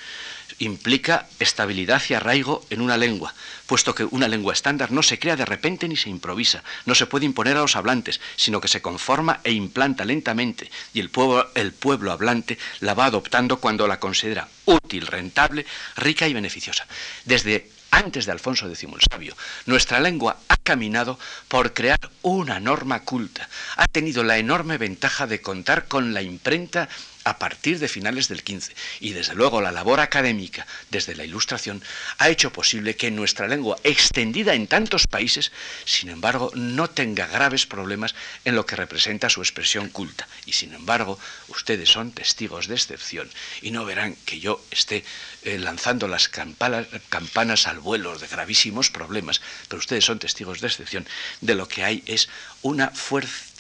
[0.59, 3.35] implica estabilidad y arraigo en una lengua,
[3.67, 7.07] puesto que una lengua estándar no se crea de repente ni se improvisa, no se
[7.07, 11.51] puede imponer a los hablantes, sino que se conforma e implanta lentamente, y el pueblo,
[11.55, 16.87] el pueblo hablante la va adoptando cuando la considera útil, rentable, rica y beneficiosa.
[17.25, 19.37] Desde antes de Alfonso X el Sabio,
[19.67, 23.49] nuestra lengua ha caminado por crear una norma culta.
[23.77, 26.89] Ha tenido la enorme ventaja de contar con la imprenta
[27.25, 28.73] a partir de finales del XV.
[29.01, 31.83] Y desde luego la labor académica desde la Ilustración
[32.19, 35.53] ha hecho posible que nuestra lengua, extendida en tantos países,
[35.85, 38.15] sin embargo, no tenga graves problemas
[38.45, 40.29] en lo que representa su expresión culta.
[40.47, 41.19] Y sin embargo,
[41.49, 45.05] ustedes son testigos de excepción y no verán que yo esté
[45.43, 50.69] eh, lanzando las campanas, campanas al vuelo de gravísimos problemas, pero ustedes son testigos de
[50.69, 51.07] excepción.
[51.41, 52.29] De lo que hay es
[52.63, 52.93] una,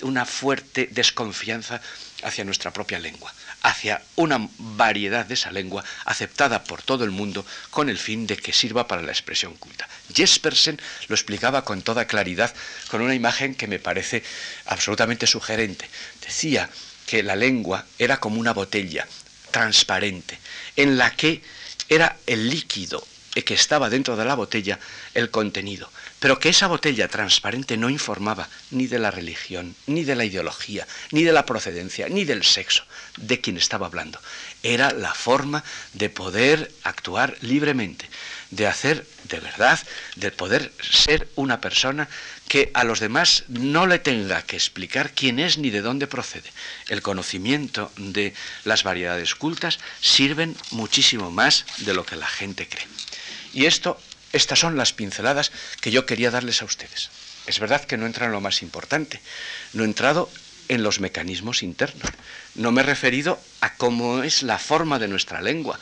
[0.02, 1.80] una fuerte desconfianza
[2.22, 3.32] hacia nuestra propia lengua
[3.62, 8.36] hacia una variedad de esa lengua aceptada por todo el mundo con el fin de
[8.36, 9.88] que sirva para la expresión culta.
[10.14, 12.54] Jespersen lo explicaba con toda claridad
[12.88, 14.22] con una imagen que me parece
[14.66, 15.88] absolutamente sugerente.
[16.20, 16.68] Decía
[17.06, 19.06] que la lengua era como una botella
[19.50, 20.38] transparente
[20.76, 21.42] en la que
[21.88, 23.04] era el líquido
[23.42, 24.78] que estaba dentro de la botella
[25.14, 25.90] el contenido
[26.20, 30.86] pero que esa botella transparente no informaba ni de la religión, ni de la ideología,
[31.10, 32.84] ni de la procedencia, ni del sexo
[33.16, 34.20] de quien estaba hablando.
[34.62, 35.64] Era la forma
[35.94, 38.08] de poder actuar libremente,
[38.50, 39.78] de hacer de verdad,
[40.16, 42.08] de poder ser una persona
[42.48, 46.50] que a los demás no le tenga que explicar quién es ni de dónde procede.
[46.88, 52.88] El conocimiento de las variedades cultas sirven muchísimo más de lo que la gente cree.
[53.52, 54.00] Y esto
[54.32, 57.10] estas son las pinceladas que yo quería darles a ustedes.
[57.46, 59.20] Es verdad que no entra en lo más importante,
[59.72, 60.30] no he entrado
[60.68, 62.10] en los mecanismos internos,
[62.54, 65.80] no me he referido a cómo es la forma de nuestra lengua,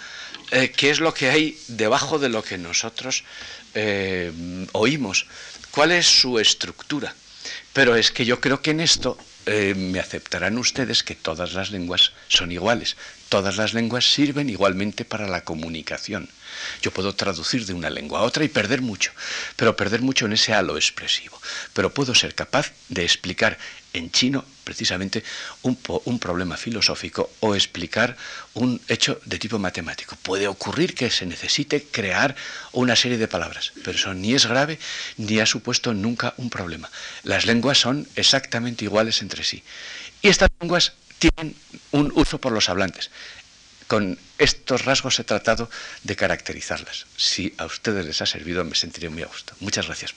[0.51, 3.25] eh, qué es lo que hay debajo de lo que nosotros
[3.75, 4.33] eh,
[4.73, 5.27] oímos,
[5.71, 7.15] cuál es su estructura.
[7.75, 11.71] Pero es que yo creo que en esto eh, me aceptarán ustedes que todas las
[11.71, 12.97] lenguas son iguales,
[13.29, 16.31] todas las lenguas sirven igualmente para la comunicación.
[16.83, 19.13] Yo puedo traducir de una lengua a otra y perder mucho,
[19.57, 21.41] pero perder mucho en ese halo expresivo.
[21.73, 23.59] Pero puedo ser capaz de explicar
[23.93, 25.25] en chino precisamente
[25.63, 28.17] un, problema filosófico o explicar
[28.55, 30.17] un hecho de tipo matemático.
[30.23, 32.37] Puede ocurrir que se necesite crear
[32.73, 34.79] una serie de palabras, pero eso ni es grave
[35.17, 36.91] ni ha supuesto nunca un problema.
[37.23, 39.63] Las lenguas son exactamente iguales entre sí.
[40.21, 41.57] Y estas lenguas tienen
[41.93, 43.11] un uso por los hablantes
[43.87, 45.69] con estos rasgos he tratado
[46.05, 47.07] de caracterizarlas.
[47.17, 49.55] Si a ustedes les ha servido, me sentiré muy a gusto.
[49.61, 50.15] Muchas gracias.